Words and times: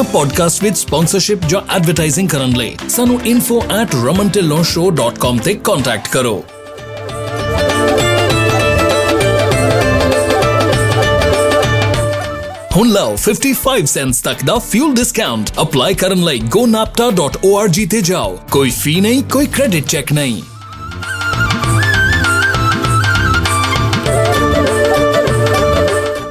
ਇਹਨਾਂ 0.00 0.12
ਪੋਡਕਾਸਟ 0.12 0.62
ਵਿੱਚ 0.62 0.76
ਸਪਾਂਸਰਸ਼ਿਪ 0.76 1.44
ਜਾਂ 1.48 1.60
ਐਡਵਰਟਾਈਜ਼ਿੰਗ 1.76 2.28
ਕਰਨ 2.28 2.52
ਲਈ 2.56 2.76
ਸਾਨੂੰ 2.88 3.18
info@ramantillonshow.com 3.30 5.38
ਤੇ 5.44 5.54
ਕੰਟੈਕਟ 5.64 6.08
ਕਰੋ 6.08 6.42
ਹੁਣ 12.76 12.88
ਲਓ 12.88 13.14
55 13.24 13.86
ਸੈਂਟਸ 13.92 14.20
ਤੱਕ 14.22 14.44
ਦਾ 14.44 14.58
ਫਿਊਲ 14.68 14.94
ਡਿਸਕਾਊਂਟ 14.94 15.50
ਅਪਲਾਈ 15.62 15.94
ਕਰਨ 15.94 16.22
ਲਈ 16.24 16.40
gonapta.org 16.56 17.86
ਤੇ 17.90 18.00
ਜਾਓ 18.02 18.38
ਕੋਈ 18.50 18.70
ਫੀ 18.76 19.00
ਨਹੀਂ 19.00 19.22
ਕੋਈ 19.32 19.46
ਕ੍ਰੈਡਿਟ 19.56 19.86
ਚੈੱਕ 19.86 20.12
ਨਹੀਂ 20.12 20.42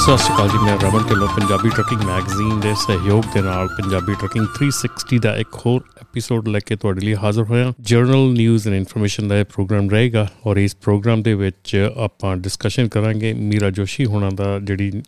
ਸਤਿ 0.00 0.18
ਸ਼੍ਰੀ 0.18 0.34
ਅਕਾਲ 0.34 0.48
ਜੀ, 0.48 0.58
ਮੈਂ 0.58 0.78
ਰਮਨ 0.78 1.02
ਢਿੱਲੋਂ, 1.08 1.28
ਪੰਜਾਬੀ 1.28 1.68
ਟਰੱਕਿੰਗ 1.68 2.00
ਮੈਗਜ਼ੀਨ 2.00 2.60
ਦੇ 2.60 2.74
ਸਹਿਯੋਗ 2.74 3.22
ਦੇ 3.34 3.42
ਨਾਲ 3.42 3.68
ਪੰਜਾਬੀ 3.68 4.14
ਟਰੱਕਿੰਗ 4.14 4.46
360 4.58 5.18
ਦਾ 5.18 5.36
ਇੱਕ 5.36 5.48
ਹੋਰ 5.66 5.80
ਐਪੀਸੋਡ 6.02 6.48
ਲੈ 6.48 6.58
ਕੇ 6.58 6.76
ਤੁਹਾਡੇ 6.76 7.00
ਲਈ 7.00 7.14
ਹਾਜ਼ਰ 7.14 7.42
ਹੋਇਆ। 7.42 7.72
ਜਰਨਲ 7.80 8.32
ਨਿਊਜ਼ 8.32 8.68
ਐਂਡ 8.68 8.76
ਇਨਫੋਰਮੇਸ਼ਨ 8.76 9.28
ਦਾ 9.28 9.38
ਇਹ 9.38 9.44
ਪ੍ਰੋਗਰਾਮ 9.44 9.90
ਰਹੇਗਾ 9.90 10.26
ਔਰ 10.46 10.56
ਇਸ 10.56 10.76
ਪ੍ਰੋਗਰਾਮ 10.76 11.22
ਦੇ 11.22 11.34
ਵਿੱਚ 11.34 11.92
ਆਪਾਂ 11.96 12.36
ਡਿਸਕਸ਼ਨ 12.36 12.88
ਕਰਾਂਗੇ 12.88 13.32
ਮੀਰਾ 13.32 13.70
ਜੋਸ਼ੀ 13.70 14.04
ਹੋਣਾ 14.04 14.30
ਦਾ 14.34 14.58
ਜਿਹੜੀ 14.58 15.02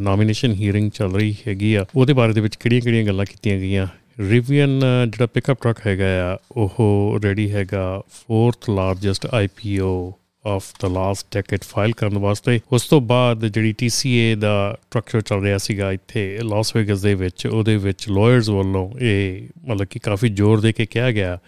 ਨੋਮੀਨੇਸ਼ਨ 0.00 0.52
ਹੀਅਰਿੰਗ 0.52 0.90
ਚੱਲ 0.90 1.14
ਰਹੀ 1.14 1.34
ਹੈਗੀ 1.48 1.74
ਆ, 1.74 1.84
ਉਹਦੇ 1.96 2.12
ਬਾਰੇ 2.12 2.32
ਦੇ 2.32 2.40
ਵਿੱਚ 2.40 2.56
ਕਿਹੜੀਆਂ-ਕਿਹੜੀਆਂ 2.56 3.04
ਗੱਲਾਂ 3.04 3.24
ਕੀਤੀਆਂ 3.24 3.58
ਗਈਆਂ। 3.58 3.86
ਰਿਵੀਅਨ 4.20 4.80
ਜਿਹੜਾ 5.08 5.26
ਪਿਕਅਪ 5.26 5.62
ਟਰੱਕ 5.62 5.86
ਹੈਗਾ 5.86 6.34
ਆ, 6.34 6.38
ਉਹ 6.52 7.18
ਰੈਡੀ 7.24 7.52
ਹੈਗਾ 7.52 8.02
4th 8.08 8.74
ਲਾਰਜੈਸਟ 8.74 9.26
ਆਈਪੀਓ 9.26 10.14
ਆਫ 10.46 10.64
ਦਾ 10.82 10.88
ਲਾਸਟ 10.88 11.26
ਡੈਕੇਡ 11.34 11.60
ਫਾਈਲ 11.62 11.92
ਕਰਨ 11.92 12.18
ਵਾਸਤੇ। 12.18 12.58
ਉਸ 12.72 12.86
ਤੋਂ 12.88 13.00
ਬਾਅਦ 13.00 13.46
ਜਿਹੜੀ 13.46 13.74
TCA 13.82 14.38
ਦਾ 14.38 14.54
ਟਰੱਕ 14.90 15.08
ਸ਼ੋ 15.08 15.20
ਚੱਲ 15.20 15.42
ਰਿਹਾ 15.42 15.58
ਸੀਗਾ 15.58 15.92
ਇੱਥੇ 15.92 16.38
ਲਾਸ 16.42 16.74
ਵੇਗਸ 16.76 17.02
ਦੇ 17.02 17.14
ਵਿੱਚ, 17.14 17.46
ਉਹਦੇ 17.46 17.76
ਵਿੱਚ 17.76 18.08
ਲਾਇਰਸ 18.08 18.48
ਵੱਲੋਂ 18.48 18.90
ਇਹ 19.00 19.48
ਮਤਲਬ 19.68 19.86
ਕਿ 19.90 19.98
ਕਾਫੀ 19.98 20.28
ਜ਼ੋਰ 20.28 20.60
ਦੇ 20.60 20.72
ਕੇ 20.72 20.86
ਕਿਹਾ 20.86 21.10
ਗਿਆ 21.10 21.38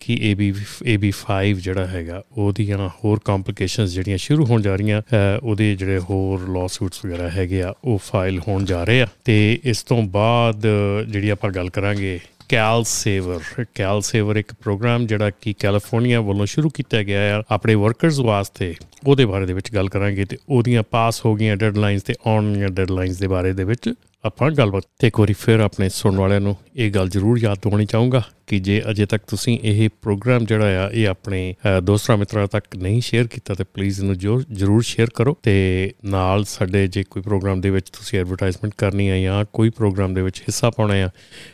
ਕਿ 0.00 0.18
AB 0.30 0.52
AB5 0.94 1.60
ਜਿਹੜਾ 1.60 1.86
ਹੈਗਾ, 1.86 2.22
ਉਹਦੀਆਂ 2.32 2.88
ਹੋਰ 3.04 3.20
ਕੰਪਲਿਕੇਸ਼ਨਸ 3.24 3.90
ਜਿਹੜੀਆਂ 3.90 4.18
ਸ਼ੁਰੂ 4.18 4.44
ਹੋਣ 4.46 4.62
ਜਾ 4.62 4.76
ਰਹੀਆਂ 4.76 5.02
ਉਹਦੇ 5.42 5.74
ਜਿਹੜੇ 5.76 5.98
ਹੋਰ 6.00 6.48
ਲਾਸੂਟਸ 6.48 7.04
ਵਗੈਰਾ 7.04 7.28
ਹੈਗੇ 7.30 7.62
ਆ, 7.62 7.74
ਉਹ 7.84 7.98
ਫਾਈਲ 8.04 8.40
ਹੋਣ 8.48 8.64
ਜਾ 8.64 8.84
ਰਹੇ 8.84 9.02
ਆ। 9.02 9.06
ਤੇ 9.24 9.58
ਇਸ 9.64 9.82
ਤੋਂ 9.82 10.02
ਬਾਅਦ 10.02 10.66
ਜਿਹੜੀ 11.08 11.28
ਆਪਾਂ 11.28 11.50
ਗੱਲ 11.50 11.68
ਕਰਾਂਗੇ 11.68 12.18
ਕੈਲ 12.48 12.84
ਸੇਵਰ। 12.84 13.64
ਕੈਲ 13.74 14.00
ਸੇਵਰ 14.00 14.36
ਇੱਕ 14.36 14.52
ਪ੍ਰੋਗਰਾਮ 14.52 15.06
ਜਿਹੜਾ 15.06 15.30
ਕਿ 15.30 15.52
ਕੈਲੀਫੋਰਨੀਆ 15.52 16.20
ਵੱਲੋਂ 16.20 16.46
ਸ਼ੁਰੂ 16.46 16.68
ਕੀਤਾ 16.68 17.02
ਗਿਆ 17.02 17.20
ਹੈ 17.20 17.42
ਆਪਣੇ 17.50 17.74
ਵਰਕਰਸ 17.74 18.18
ਵਾਸਤੇ। 18.18 18.74
ਉਹਦੇ 19.06 19.24
ਬਾਰੇ 19.24 19.46
ਦੇ 19.46 19.52
ਵਿੱਚ 19.52 19.74
ਗੱਲ 19.74 19.88
ਕਰਾਂਗੇ 19.88 20.24
ਤੇ 20.24 20.38
ਉਹਦੀਆਂ 20.48 20.82
ਪਾਸ 20.82 21.24
ਹੋ 21.24 21.34
ਗਈਆਂ 21.34 21.56
ਡੈਡਲਾਈਨਸ 21.56 22.02
ਤੇ 22.02 22.14
ਆਉਣ 22.26 22.52
ਦੀਆਂ 22.52 22.68
ਡੈਡਲਾਈਨਸ 22.68 23.18
ਦੇ 23.18 23.26
ਬਾਰੇ 23.26 23.52
ਦੇ 23.52 23.64
ਵਿੱਚ। 23.64 23.94
ਆਪਾਂ 24.26 24.50
ਗੱਲਬਾਤ 24.50 24.82
ਤੇ 24.98 25.06
ਇੱਕ 25.06 25.20
ਵਾਰੀ 25.20 25.32
ਫਿਰ 25.32 25.60
ਆਪਣੇ 25.60 25.88
ਸੁਣਨ 25.88 26.16
ਵਾਲਿਆਂ 26.16 26.40
ਨੂੰ 26.40 26.56
ਇਹ 26.76 26.90
ਗੱਲ 26.90 27.08
ਜ਼ਰੂਰ 27.08 27.38
ਯਾਦ 27.38 27.58
ਦਿਵਾਉਣੀ 27.58 27.86
ਚਾਹੂੰਗਾ 27.86 28.22
ਕਿ 28.46 28.60
ਜੇ 28.60 28.82
ਅਜੇ 28.90 29.06
ਤੱਕ 29.06 29.22
ਤੁਸੀਂ 29.26 29.58
ਇਹ 29.62 29.90
ਪ੍ਰੋਗਰਾਮ 30.02 30.44
ਜਿਹੜਾ 30.44 30.84
ਆ, 30.84 30.90
ਇਹ 30.92 31.08
ਆਪਣੇ 31.08 31.54
ਦੋਸਤਾਂ 31.82 32.16
ਮਿੱਤਰਾਂ 32.16 32.46
ਤੱਕ 32.46 32.76
ਨਹੀਂ 32.76 33.00
ਸ਼ੇਅਰ 33.00 33.26
ਕੀਤਾ 33.26 33.54
ਤੇ 33.54 33.64
ਪਲੀਜ਼ 33.64 34.00
ਇਹਨੂੰ 34.00 34.42
ਜ਼ਰੂਰ 34.52 34.82
ਸ਼ੇਅਰ 34.82 35.10
ਕਰੋ 35.14 35.36
ਤੇ 35.42 35.92
ਨਾਲ 36.04 36.44
ਸਾਡੇ 36.44 36.88
ਜੇ 36.88 37.04
ਕੋਈ 37.10 37.22
ਪ੍ਰੋਗਰਾਮ 37.22 37.60
ਦੇ 37.60 37.70
ਵਿੱਚ 37.70 37.90
ਤੁਸੀਂ 37.90 38.20
ਐਡਵਰਟਾਈਜ਼ਮੈਂਟ 38.20 38.74
ਕਰਨੀ 38.78 39.10
ਹੈ 39.10 39.20
ਜਾਂ 39.20 39.44
ਕੋਈ 39.52 39.70
ਪ੍ਰੋਗਰਾਮ 39.70 40.14
ਦੇ 40.14 40.22
ਵਿੱਚ 40.22 40.40
ਹਿੱਸਾ 40.40 40.70
ਪਾਉਣਾ 40.70 40.94
ਹੈ 40.94 41.10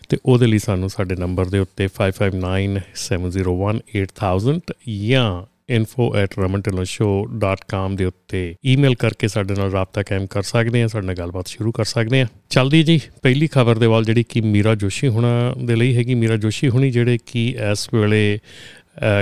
ਤੇ 0.08 0.18
ਉਹਦੇ 0.26 0.47
ਲਈ 0.47 0.58
ਸਾਨੂੰ 0.58 0.91
ਸਾਡੇ 0.91 1.16
ਨੰਬਰ 1.16 1.44
ਦੇ 1.44 1.58
ਉੱਤੇ 1.58 1.88
5597018000 1.98 4.60
ਜਾਂ 5.08 5.51
info@ramantillonshow.com 5.70 7.96
ਦੇ 7.96 8.04
ਉੱਤੇ 8.04 8.54
ਈਮੇਲ 8.66 8.94
ਕਰਕੇ 8.94 9.28
ਸਾਡੇ 9.28 9.54
ਨਾਲ 9.54 9.70
ਰਾਬਤਾ 9.70 10.02
ਕਾਇਮ 10.02 10.26
ਕਰ 10.26 10.42
ਸਕਦੇ 10.42 10.82
ਆ 10.82 10.86
ਸਾਡੇ 10.86 11.06
ਨਾਲ 11.06 11.16
ਗੱਲਬਾਤ 11.16 11.48
ਸ਼ੁਰੂ 11.48 11.72
ਕਰ 11.72 11.84
ਸਕਦੇ 11.84 12.20
ਆ 12.20 12.26
ਚਲਦੀ 12.50 12.82
ਜੀ, 12.82 13.00
ਪਹਿਲੀ 13.22 13.46
ਖਬਰ 13.46 13.78
ਦੇ 13.78 13.86
ਵੱਲ 13.86 14.04
ਜਿਹੜੀ 14.04 14.22
ਕਿ 14.22 14.40
ਮੀਰਾ 14.40 14.74
ਜੋਸ਼ੀ 14.74 15.08
ਹੁਣਾ 15.08 15.54
ਦੇ 15.64 15.76
ਲਈ 15.76 15.96
ਹੈਗੀ। 15.96 16.14
ਮੀਰਾ 16.14 16.36
ਜੋਸ਼ੀ 16.36 16.68
ਹੁਣੀ 16.68 16.90
ਜਿਹੜੇ 16.90 17.18
ਕਿ 17.26 17.56
ਇਸ 17.72 17.88
ਵੇਲੇ 17.94 18.38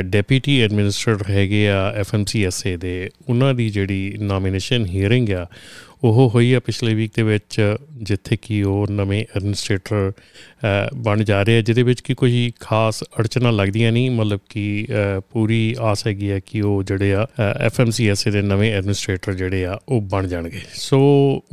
ਡੈਪੂਟੀ 0.03 0.61
ਐਡਮਿਨਿਸਟਰੇਟਰ 0.61 1.31
ਹੈਗੇ 1.31 1.69
ਆ 1.69 1.91
ਐਫਐਮਸੀਐਸਏ 1.91 2.77
ਦੇ, 2.77 3.11
ਉਹਨਾਂ 3.29 3.55
ਦੀ 3.55 3.71
ਜਿਹੜੀ 3.71 4.17
ਨੋਮੀਨੇਸ਼ਨ 4.21 4.87
ਹੀਅਰਿੰਗ 4.87 5.31
ਆ, 5.31 5.47
ਉਹ 6.05 6.31
ਹੋਈ 6.35 6.53
ਆ 6.53 6.61
ਪਿਛਲੇ 6.61 6.95
ਵੀਕ 6.95 7.13
ਦੇ 7.17 7.23
ਵਿੱਚ, 7.23 7.77
ਜਿੱਥੇ 8.03 8.39
ਕਿ 8.43 8.63
ਉਹ 8.63 8.87
ਨਵੇਂ 8.91 9.25
ਐਡਮਿਨਿਸਟ੍ਰੇਟਰ 9.37 10.13
ਬਣ 10.97 11.23
ਜਾ 11.25 11.43
ਰਹੇ 11.43 11.59
ਆ 11.59 11.63
ਜਿਹਦੇ 11.63 11.83
ਵਿੱਚ 11.83 12.01
ਕਿ 12.01 12.15
ਕੋਈ 12.15 12.53
ਖਾਸ 12.61 13.03
ਅੜਚਣਾ 13.21 13.51
ਲੱਗਦੀਆਂ 13.51 13.93
ਨਹੀਂ, 13.93 14.11
ਮਤਲਬ 14.11 14.41
ਕਿ 14.51 14.87
ਪੂਰੀ 15.33 15.75
ਆਸ 15.81 16.07
ਹੈਗੀ 16.07 16.31
ਹੈ 16.31 16.39
ਕਿ 16.47 16.61
ਉਹ 16.61 16.83
ਜਿਹੜੇ 16.83 17.13
ਆ 17.15 17.27
ਐਫਐਮਸੀਐਸਏ 17.61 18.31
ਦੇ 18.31 18.43
ਨਵੇਂ 18.43 18.73
ਐਡਮਿਨਿਸਟ੍ਰੇਟਰ 18.75 19.35
ਜਿਹੜੇ 19.35 19.65
ਆ, 19.65 19.79
ਉਹ 19.89 20.01
ਬਣ 20.03 20.27
ਜਾਣਗੇ। 20.29 20.61
ਸੋ 20.75 21.01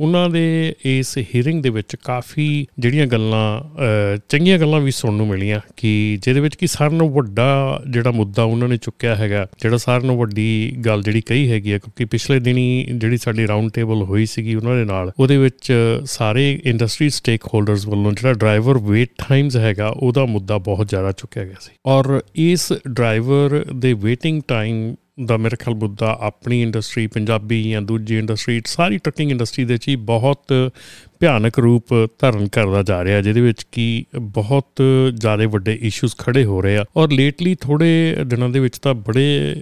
ਉਹਨਾਂ 0.00 0.28
ਦੇ 0.30 0.74
ਇਸ 0.86 1.16
ਹੀਅਰਿੰਗ 1.34 1.62
ਦੇ 1.62 1.70
ਵਿੱਚ 1.70 1.96
ਕਾਫੀ 2.04 2.66
ਜਿਹੜੀਆਂ 2.78 3.06
ਗੱਲਾਂ 3.06 4.18
ਚੰਗੀਆਂ 4.28 4.58
ਗੱਲਾਂ 4.58 4.80
ਵੀ 4.80 4.90
ਸੁਣਨ 4.90 5.16
ਨੂੰ 5.16 5.26
ਮਿਲੀਆਂ 5.28 5.60
ਕਿ 5.76 6.18
ਜਿਹਦੇ 6.22 6.40
ਵਿੱਚ 6.40 6.54
ਕਿ 6.54 6.66
ਸਾਰਿਆਂ 6.66 6.98
ਨੂੰ 6.98 7.10
ਵੱਡਾ 7.12 7.48
ਜਿਹੜਾ 7.90 8.10
ਮੁੱਦਾ 8.10 8.42
ਉਹਨਾਂ 8.42 8.68
ਨੇ 8.68 8.76
ਚੁੱਕਿਆ 8.76 9.14
ਹੈਗਾ, 9.16 9.46
ਜਿਹੜਾ 9.60 9.76
ਸਾਰਿਆਂ 9.76 10.06
ਨੂੰ 10.06 10.16
ਵੱਡੀ 10.18 10.72
ਗੱਲ 10.86 11.02
ਜਿਹੜੀ 11.02 11.20
ਕਹੀ 11.20 11.50
ਹੈਗੀ 11.50 11.72
ਹੈ, 11.72 11.78
ਕਿਉਂਕਿ 11.78 12.04
ਪਿਛਲੇ 12.06 12.38
ਦਿਨੀ 12.40 12.86
ਜਿਹੜੀ 12.92 13.16
ਸਾਡੀ 13.16 13.46
ਰਾਉਂਡ 13.48 13.70
ਟੇਬਲ 13.74 14.02
ਹੋਈ 14.02 14.26
ਸੀਗੀ 14.26 14.54
ਉਹਨਾਂ 14.54 14.76
ਦੇ 14.76 14.84
ਨਾਲ, 14.84 15.12
ਉਹਦੇ 15.18 15.36
ਵਿੱਚ 15.36 15.72
ਸਾਰੇ 16.06 16.50
ਇੰਡਸਟਰੀ 16.64 17.08
ਸਟੇਕ 17.10 17.44
ਹੋਲਡਰਸ 17.54 17.86
ਵੱਲੋਂ 17.88 18.12
ਜਿਹੜਾ 18.12 18.32
ਡਰਾਈਵਰ 18.34 18.78
ਵੇਟ 18.98 19.08
ਟਾਈਮਸ 19.28 19.56
ਹੈਗਾ, 19.56 19.88
ਉਹਦਾ 19.88 20.24
ਮੁੱਦਾ 20.24 20.58
ਬਹੁਤ 20.58 20.88
ਜ਼ਿਆਦਾ 20.88 21.12
ਚੁੱਕਿਆ 21.12 21.44
ਗਿਆ 21.44 21.54
ਸੀ। 21.60 21.72
ਔਰ 21.86 22.20
ਇਸ 22.34 22.72
ਡਰਾਈਵਰ 22.88 23.64
ਦੇ 23.74 23.92
ਵੇਟਿੰਗ 23.92 24.42
ਟਾਈਮ 24.48 24.96
ਦਾ 25.24 25.36
ਮੇਰੇ 25.36 25.56
ਖਿਆਲ 25.56 25.76
ਮੁੱਦਾ 25.76 26.18
ਆਪਣੀ 26.20 26.62
ਇੰਡਸਟਰੀ 26.62 27.06
ਪੰਜਾਬੀ 27.06 27.70
ਜਾਂ 27.70 27.82
ਦੂਜੀ 27.82 28.18
ਇੰਡਸਟਰੀ 28.18 28.62
ਸਾਰੀ 28.66 28.98
ਟਰੱਕਿੰਗ 28.98 29.30
ਇੰਡਸਟਰੀ 29.30 29.64
ਦੇ 29.64 29.74
ਵਿੱਚ 29.74 29.96
ਬਹੁਤ 29.96 30.72
ਭਿਆਨਕ 31.20 31.58
ਰੂਪ 31.58 31.84
ਧਾਰਨ 32.18 32.48
ਕਰਦਾ 32.48 32.82
ਜਾ 32.82 33.02
ਰਿਹਾ 33.04 33.20
ਜਿਹਦੇ 33.20 33.40
ਵਿੱਚ 33.40 33.62
ਕੀ 33.72 34.04
ਬਹੁਤ 34.20 34.82
ਜ਼ਿਆਦਾ 35.14 35.46
ਵੱਡੇ 35.46 35.78
ਇਸ਼ੂਜ਼ 35.82 36.14
ਖੜੇ 36.18 36.44
ਹੋ 36.44 36.60
ਰਹੇ 36.60 36.76
ਆ। 36.76 36.84
ਔਰ 36.96 37.10
ਲੇਟਲੀ 37.10 37.54
ਥੋੜੇ 37.54 38.16
ਦਿਨਾਂ 38.26 38.48
ਦੇ 38.48 38.60
ਵਿੱਚ 38.60 38.78
ਤਾਂ 38.78 38.94
ਬੜੇ 38.94 39.56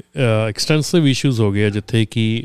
ਐਕਸਟੈਂਸਿਵ 0.49 1.06
ਇਸ਼ੂਜ਼ 1.06 1.41
ਹੋ 1.41 1.53
ਗਏ 1.53 1.71
ਜਿੱਥੇ 1.71 2.05
ਕਿ 2.11 2.44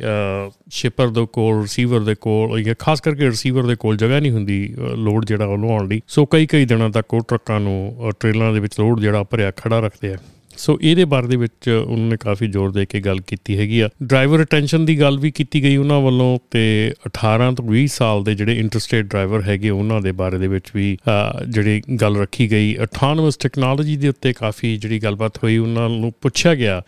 ਸ਼ਿਪਰ 0.72 1.08
ਦੇ 1.08 1.26
ਕੋਲ 1.34 1.62
ਰਿਸੀਵਰ 1.62 2.00
ਦੇ 2.00 2.16
ਕੋਲ, 2.16 2.62
ਜਾਂ 2.64 2.76
ਖਾਸ 2.80 3.02
ਕਰਕੇ 3.02 3.26
ਰਿਸੀਵਰ 3.26 3.64
ਦੇ 3.64 3.76
ਕੋਲ 3.76 3.98
ਜਗ੍ਹਾ 3.98 4.20
ਨਹੀਂ 4.20 4.32
ਹੁੰਦੀ 4.32 4.76
ਲੋਡ 4.96 5.26
ਜਿਹੜਾ 5.26 5.46
ਉਹਨੂੰ 5.46 5.72
ਆਉਣ 5.72 5.88
ਲਈ। 5.88 6.02
ਸੋ 6.08 6.26
ਕਈ 6.26 6.46
ਕਈ 6.46 6.66
ਦਿਨਾਂ 6.66 6.90
ਤੱਕ 6.90 7.14
ਉਹ 7.14 7.22
ਟਰੱਕਾਂ 7.28 7.60
ਨੂੰ 7.60 8.12
ਟ੍ਰੇਲਾਂ 8.20 8.54
ਦੇ 8.54 8.60
ਵਿੱਚ 8.60 8.80
ਲੋਡ 8.80 9.00
ਜਿਹੜਾ 9.00 9.24
ਭਰਿਆ 9.24 9.52
ਖੜਾ 9.58 9.80
ਰੱਖਦੇ 9.80 10.14
ਆ। 10.14 10.18
ਸੋ 10.62 10.78
ਇਹਦੇ 10.82 11.06
ਬਾਰੇ 11.06 11.28
ਦੇ 11.28 11.36
ਵਿੱਚ 11.36 11.70
ਉਹਨਾਂ 11.70 12.08
ਨੇ 12.08 12.18
ਕਾਫੀ 12.18 12.48
ਜ਼ੋਰ 12.48 12.72
ਦੇ 12.72 12.86
ਕੇ 12.86 13.00
ਗੱਲ 13.00 13.20
ਕੀਤੀ 13.22 13.58
ਹੈਗੀ 13.58 13.80
ਆ। 13.80 13.90
ਡਰਾਈਵਰ 14.04 14.38
ਰਿਟੈਂਸ਼ਨ 14.38 14.86
ਦੀ 14.86 15.00
ਗੱਲ 15.00 15.18
ਵੀ 15.20 15.32
ਕੀਤੀ 15.32 15.64
ਗਈ 15.64 15.76
ਉਹਨਾਂ 15.76 16.00
ਵੱਲੋਂ 16.02 16.38
ਤੇ 16.52 16.94
18 17.08 17.54
ਤੋਂ 17.56 17.66
20 17.66 17.86
ਸਾਲ 17.88 18.24
ਦੇ 18.24 18.36
ਜਿਹੜੇ 18.36 18.56
ਇੰਟਰਸਟੇਟ 18.60 19.06
ਡਰਾਈਵਰ 19.06 19.42
ਹੈਗੇ 19.42 19.70
ਉਹਨਾਂ 19.70 20.02
ਦੇ 20.02 20.12
ਬਾਰੇ 20.12 20.38
ਦੇ 20.38 20.48
ਵਿੱਚ 20.48 20.72
ਵੀ 20.76 20.98
ਜਿਹੜੀ 21.50 21.82
ਗੱਲ 22.02 22.18
ਰੱਖੀ 22.18 22.50
ਗਈ। 22.52 22.76
ਆਟੋਨੋਮਸ 22.82 23.38
ਟੈਕਨੋਲੋਜੀ 23.38 23.96
ਦੇ 23.98 24.08
ਉੱਤੇ 24.08 24.34
ਕਾਫੀ 24.34 24.76
ਜਿਹੜੀ 24.78 25.00
ਗੱਲਬਾਤ 25.00 25.44
ਹੋਈ, 25.44 25.58
ਉਹਨਾਂ 25.58 25.88
ਨੂੰ 25.90 26.12
ਪੁੱਛਿਆ 26.22 26.54
ਗਿਆ 26.56 26.82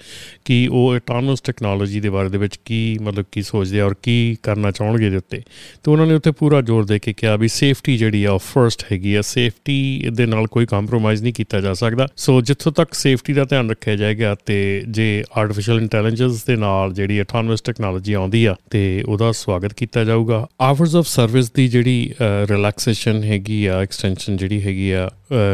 ਕਿ 0.45 0.67
ਉਹ 0.72 0.94
ਆਟੋਨੋਮਸ 0.95 1.41
ਟੈਕਨੋਲੋਜੀ 1.41 2.00
ਦੇ 2.00 2.09
ਬਾਰੇ 2.09 2.29
ਦੇ 2.29 2.38
ਵਿੱਚ 2.38 2.59
ਕੀ 2.66 2.79
ਮਤਲਬ 3.01 3.25
ਕੀ 3.31 3.41
ਸੋਚਦੇ 3.41 3.79
ਆ 3.79 3.85
ਔਰ 3.85 3.95
ਕੀ 4.03 4.16
ਕਰਨਾ 4.44 4.72
ਚਾਹਣਗੇ 4.72 5.09
ਦੇ 5.09 5.17
ਉੱਤੇ। 5.17 5.41
ਤੇ 5.84 5.91
ਉਹਨਾਂ 5.91 6.07
ਨੇ 6.07 6.13
ਉੱਤੇ 6.13 6.31
ਪੂਰਾ 6.31 6.61
ਜ਼ੋਰ 6.61 6.85
ਦੇ 6.85 7.00
ਕੇ 7.00 7.13
ਕਿਹਾ 7.13 7.35
ਵੀ 7.35 7.47
ਸੇਫਟੀ 7.47 7.97
ਜਿਹੜੀ 7.97 8.23
ਆ 8.23 8.38
ਫਰਸਟ 8.38 8.85
ਹੈਗੀ 8.91 9.16
ਆ। 9.16 9.22
ਸੇਫਟੀ 9.22 10.05
ਦੇ 10.13 10.25
ਨਾਲ 10.25 10.47
ਕੋਈ 10.47 10.66
ਕੰਪਰੋਮਾਈਜ਼ 10.66 11.23
ਨਹੀਂ 11.23 11.34
ਕੀਤਾ 11.34 11.61
ਜਾ 11.61 11.73
ਸਕਦਾ। 11.73 12.07
ਸੋ 12.17 12.40
ਜਿੱਥੋਂ 12.41 12.72
ਤੱਕ 12.72 12.93
ਸੇਫਟੀ 12.93 13.34
ਦਾ 13.34 13.43
ਧਿਆਨ 13.43 13.62
ਰੱਖਿਆ 13.69 13.95
ਜਾਏਗਾ 13.95 14.35
ਤੇ 14.45 14.83
ਜੇ 14.89 15.23
ਆਰਟੀਫੀਸ਼ੀਅਲ 15.37 15.77
ਇੰਟੈਲੀਜੈਂਸ 15.77 16.43
ਦੇ 16.45 16.55
ਨਾਲ 16.55 16.93
ਜਿਹੜੀ 16.93 17.19
ਆਟੋਨਮਸ 17.19 17.61
ਟੈਕਨੋਲੋਜੀ 17.61 18.13
ਆਉਂਦੀ 18.13 18.45
ਆ, 18.45 18.55
ਤੇ 18.69 19.03
ਉਹਦਾ 19.07 19.31
ਸਵਾਗਤ 19.31 19.73
ਕੀਤਾ 19.73 20.03
ਜਾਊਗਾ। 20.03 20.45
ਆਵਰਸ 20.61 20.95
ਆਫ 20.95 21.07
ਸਰਵਿਸ 21.07 21.51
ਦੀ 21.51 21.67
ਜਿਹੜੀ 21.67 22.13
ਰਿਲੈਕਸੇਸ਼ਨ 22.49 23.23
ਹੈਗੀ 23.23 23.65
ਆ 23.65 23.81
ਐਕਸਟੈਂਸ਼ਨ 23.81 24.37
ਜਿਹੜੀ 24.37 24.61
ਹੈਗੀ 24.63 24.91
ਆ 24.91 25.09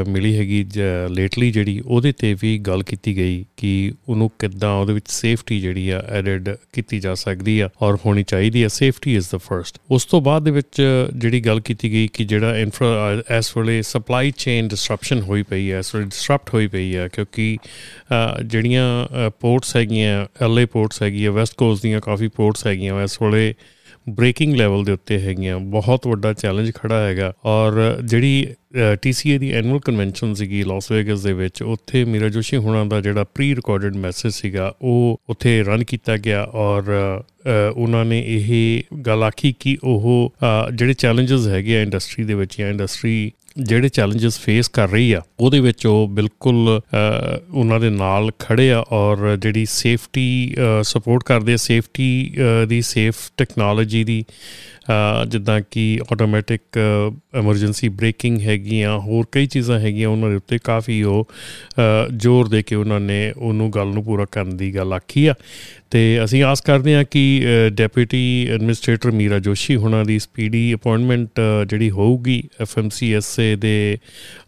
ਮਿਲੀ 0.07 0.35
ਹੈਗੀ 0.37 0.63
ਲੇਟਲੀ 1.09 1.51
ਜਿਹੜੀ, 1.51 1.79
ਉਹਦੇ 1.85 2.11
ਤੇ 2.11 2.33
ਵੀ 2.41 2.57
ਗੱਲ 2.67 2.83
ਕੀਤੀ 2.83 3.15
ਗਈ 3.17 3.43
ਕਿ 3.57 3.91
ਉਹਨੂੰ 4.09 4.29
ਕਿੱਦਾਂ 4.39 4.71
ਉਹਦੇ 4.79 4.93
ਵਿੱਚ 4.93 5.09
ਸੇਫਟੀ 5.11 5.59
ਜਿਹੜੀ 5.61 5.89
ਆ 5.89 6.01
ਐਡਡ 6.09 6.49
ਕੀਤੀ 6.73 6.99
ਜਾ 6.99 7.13
ਸਕਦੀ 7.15 7.59
ਆ 7.59 7.69
ਔਰ 7.81 7.97
ਹੋਣੀ 8.05 8.23
ਚਾਹੀਦੀ 8.23 8.63
ਆ। 8.63 8.67
ਸੇਫਟੀ 8.67 9.15
ਇਜ਼ 9.15 9.27
ਦਾ 9.31 9.37
ਫਰਸਟ 9.37 9.77
ਉਸ 9.91 10.05
ਤੋਂ 10.05 10.21
ਬਾਅਦ 10.21 10.43
ਦੇ 10.43 10.51
ਵਿੱਚ 10.51 10.81
ਜਿਹੜੀ 11.15 11.39
ਗੱਲ 11.41 11.59
ਕੀਤੀ 11.59 11.91
ਗਈ 11.91 12.07
ਕਿ 12.13 12.25
ਜਿਹੜਾ 12.25 12.57
ਇਨਫਰਾ 12.57 13.21
ਐਸ 13.29 13.51
ਵੇਲੇ 13.57 13.81
ਸਪਲਾਈ 13.81 14.31
ਚੇਨ 14.37 14.67
ਡਿਸਰਪਸ਼ਨ 14.67 15.21
ਹੋਈ 15.21 15.43
ਪਈ 15.43 15.71
ਹੈ 15.71 15.81
ਸੋ 15.81 16.01
ਡਿਸਰਪਟ 16.01 16.53
ਹੋਈ 16.53 16.67
ਪਈ 16.67 16.95
ਹੈ 16.95 17.07
ਕਿਉਂਕਿ 17.07 17.57
ਜਿਹੜੀਆਂ 18.45 18.85
ਪੋਰਟਸ 19.39 19.75
ਹੈਗੀਆਂ 19.75 20.25
ਐਲਏ 20.41 20.65
ਪੋਰਟਸ 20.65 21.03
ਹੈਗੀਆਂ 21.03 21.31
ਵੈਸਟ 21.31 21.55
ਕੋਸਟ 21.57 21.83
ਦੀਆਂ 21.83 22.01
ਕਾਫੀ 22.01 22.27
ਪੋਰਟਸ 22.27 22.67
ਹੈਗੀਆਂ 22.67 23.03
ਇਸ 23.03 23.21
ਵੇਲੇ 23.21 23.53
ਬ੍ਰੇਕਿੰਗ 24.07 24.55
ਲੈਵਲ 24.55 24.83
ਦੇ 24.83 24.91
ਉੱਤੇ 24.91 25.19
ਹੈਗੀਆਂ, 25.19 25.59
ਬਹੁਤ 25.59 26.07
ਵੱਡਾ 26.07 26.33
ਚੈਲੰਜ 26.33 26.71
ਖੜਾ 26.75 26.99
ਹੈਗਾ। 27.01 27.33
ਔਰ 27.45 27.79
ਜਿਹੜੀ 28.03 28.47
TCA 29.03 29.37
ਦੀ 29.39 29.51
ਐਨੂਅਲ 29.51 29.79
ਕਨਵੈਨਸ਼ਨ 29.79 30.33
ਸੀਗੀ 30.33 30.63
ਲਾਸ 30.63 30.91
ਵੇਗਸ 30.91 31.23
ਦੇ 31.23 31.33
ਵਿੱਚ, 31.33 31.61
ਉੱਥੇ 31.63 32.03
ਮੀਰਾ 32.05 32.29
ਜੋਸ਼ੀ 32.29 32.57
ਹੁਣਾਂ 32.57 32.85
ਦਾ 32.85 32.99
ਜਿਹੜਾ 33.01 33.23
ਪ੍ਰੀ 33.25 33.53
ਰਿਕਾਰਡਡ 33.55 33.95
ਮੈਸੇਜ 33.97 34.33
ਸੀਗਾ, 34.33 34.73
ਉਹ 34.81 35.19
ਉੱਥੇ 35.29 35.61
ਰਨ 35.63 35.83
ਕੀਤਾ 35.83 36.17
ਗਿਆ। 36.17 36.43
ਔਰ 36.43 36.93
ਉਹਨਾਂ 37.75 38.03
ਨੇ 38.05 38.23
ਇਹ 38.27 38.83
ਗੱਲ 39.05 39.23
ਆਖੀ 39.23 39.53
ਕਿ 39.59 39.77
ਉਹ 39.83 40.33
ਜਿਹੜੇ 40.73 40.93
ਚੈਲੰਜਸ 40.93 41.47
ਹੈਗੇ 41.47 41.77
ਆ 41.77 41.81
ਇੰਡਸਟਰੀ 41.81 42.23
ਦੇ 42.23 42.33
ਵਿੱਚ 42.33 42.57
ਜਾਂ 42.57 42.69
ਇੰਡਸਟਰੀ 42.69 43.31
ਜਿਹੜੇ 43.61 43.89
ਚੈਲੰਜਸ 43.89 44.39
ਫੇਸ 44.39 44.67
ਕਰ 44.67 44.89
ਰਹੀ 44.89 45.11
ਆ, 45.11 45.21
ਉਹਦੇ 45.39 45.59
ਵਿੱਚ 45.59 45.85
ਉਹ 45.85 46.07
ਬਿਲਕੁਲ 46.07 46.81
ਉਹਨਾਂ 47.53 47.79
ਦੇ 47.79 47.89
ਨਾਲ 47.89 48.31
ਖੜੇ 48.39 48.71
ਆ 48.71 48.83
ਔਰ 48.91 49.35
ਜਿਹੜੀ 49.37 49.65
ਸੇਫਟੀ 49.65 50.55
ਸਪੋਰਟ 50.81 51.23
ਕਰਦੇ 51.23 51.53
ਆ 51.53 51.55
ਸੇਫਟੀ 51.55 52.35
ਦੀ 52.67 52.81
ਸੇਫ 52.81 53.15
ਟੈਕਨੋਲੋਜੀ 53.37 54.03
ਦੀ 54.03 54.23
ਜਿੱਦਾਂ 55.29 55.59
ਕਿ 55.71 55.99
ਆਟੋਮੈਟਿਕ 56.11 56.77
ਐਮਰਜੈਂਸੀ 57.35 57.89
ਬ੍ਰੇਕਿੰਗ 57.89 58.39
ਹੈਗੀਆਂ, 58.41 58.97
ਹੋਰ 58.99 59.25
ਕਈ 59.31 59.45
ਚੀਜ਼ਾਂ 59.45 59.79
ਹੈਗੀਆਂ 59.79 60.09
ਉਹਨਾਂ 60.09 60.29
ਦੇ 60.29 60.35
ਉੱਤੇ 60.35 60.57
ਕਾਫੀ 60.63 61.01
ਉਹ 61.03 61.27
ਜ਼ੋਰ 62.15 62.47
ਦੇ 62.47 62.61
ਕੇ 62.63 62.75
ਉਹਨਾਂ 62.75 62.99
ਨੇ 62.99 63.19
ਉਹਨੂੰ 63.37 63.69
ਗੱਲ 63.71 63.87
ਨੂੰ 63.87 64.03
ਪੂਰਾ 64.03 64.25
ਕਰਨ 64.31 64.55
ਦੀ 64.57 64.75
ਗੱਲ 64.75 64.93
ਆਖੀ 64.93 65.25
ਆ। 65.25 65.33
ਤੇ 65.91 66.23
ਅਸੀਂ 66.23 66.43
ਆਸ 66.43 66.61
ਕਰਦੇ 66.61 66.95
ਹਾਂ 66.95 67.03
ਕਿ 67.11 67.21
ਡੈਪੂਟੀ 67.73 68.47
ਐਡਮਿਨਿਸਟ੍ਰੇਟਰ 68.53 69.11
ਮੀਰਾ 69.11 69.39
ਜੋਸ਼ੀ 69.39 69.75
ਹੁਣਾਂ 69.75 70.03
ਦੀ 70.05 70.17
ਸਪੀਡੀ 70.19 70.73
ਅਪਾਇੰਟਮੈਂਟ 70.73 71.39
ਜਿਹੜੀ 71.69 71.89
ਹੋਊਗੀ 71.89 72.41
ਐਫਐਮਸੀਐਸਏ 72.61 73.55
ਦੇ 73.55 73.97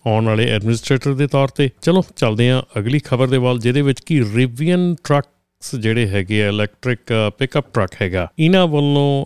ਆਉਣ 0.07 0.25
ਵਾਲੇ 0.25 0.49
ਐਡਮਿਨਿਸਟ੍ਰੇਟਰ 0.51 1.13
ਦੇ 1.13 1.27
ਤੌਰ 1.27 1.47
ਤੇ। 1.47 1.69
ਚਲੋ, 1.81 2.03
ਚੱਲਦੇ 2.15 2.49
ਹਾਂ 2.49 2.61
ਅਗਲੀ 2.79 2.99
ਖਬਰ 2.99 3.27
ਦੇ 3.27 3.37
ਵੱਲ, 3.37 3.59
ਜਿਹਦੇ 3.59 3.81
ਵਿੱਚ 3.81 3.99
ਕੀ 3.99 4.19
ਰਿਵੀਅਨ 4.35 4.95
ਟਰੱਕ 5.03 5.27
ਜਿਹੜੇ 5.75 6.07
ਹੈਗੇ 6.07 6.43
ਆ 6.43 6.47
ਇਲੈਕਟ੍ਰਿਕ 6.49 7.13
ਪਿਕਅਪ 7.37 7.65
ਟਰੱਕ 7.73 8.01
ਹੈਗਾ, 8.01 8.27
ਇਹਨਾਂ 8.39 8.67
ਵੱਲੋਂ 8.67 9.25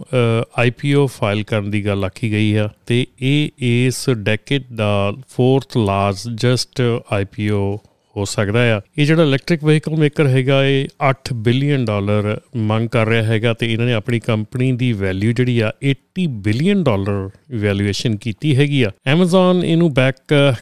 ਆਈਪੀਓ 0.57 1.05
ਫਾਈਲ 1.07 1.43
ਕਰਨ 1.43 1.69
ਦੀ 1.71 1.85
ਗੱਲ 1.85 2.05
ਆਖੀ 2.05 2.31
ਗਈ 2.31 2.55
ਆ 2.55 2.69
ਤੇ 2.85 3.05
ਇਹ 3.21 3.49
ਇਸ 3.59 4.09
ਡੈਕੇਡ 4.09 4.63
ਦਾ 4.75 5.11
ਫੋਰਥ 5.29 5.77
ਲਾਰਜੈਸਟ 5.77 6.81
ਆਈਪੀਓ 7.11 7.77
ਹੋ 8.17 8.25
ਸਕਦਾ 8.25 8.77
ਆ। 8.77 8.81
ਇਹ 8.97 9.06
ਜਿਹੜਾ 9.06 9.23
ਇਲੈਕਟ੍ਰਿਕ 9.23 9.63
ਵਹੀਕਲ 9.63 9.95
ਮੇਕਰ 9.95 10.27
ਹੈਗਾ, 10.27 10.65
ਇਹ 10.65 10.88
8 11.09 11.33
ਬਿਲੀਅਨ 11.33 11.85
ਡਾਲਰ 11.85 12.41
ਮੰਗ 12.56 12.89
ਕਰ 12.89 13.07
ਰਿਹਾ 13.07 13.23
ਹੈਗਾ 13.23 13.53
ਤੇ 13.53 13.73
ਇਹਨਾਂ 13.73 13.85
ਨੇ 13.85 13.94
ਆਪਣੀ 13.94 14.19
ਕੰਪਨੀ 14.19 14.71
ਦੀ 14.71 14.94
ਵੈਲਿਊ 14.94 15.31
ਜਿਹੜੀ 15.31 15.59
ਆ 15.59 15.71
80 15.85 16.27
ਬਿਲੀਅਨ 16.27 16.83
ਡਾਲਰ 16.83 17.29
ਵੈਲਿਊਏਸ਼ਨ 17.56 18.15
ਕੀਤੀ 18.15 18.56
ਹੈਗੀ 18.56 18.83
ਆ। 18.83 18.91
Amazon 19.13 19.63
ਇਹਨੂੰ 19.63 19.94
ਬੈਕ 19.94 20.15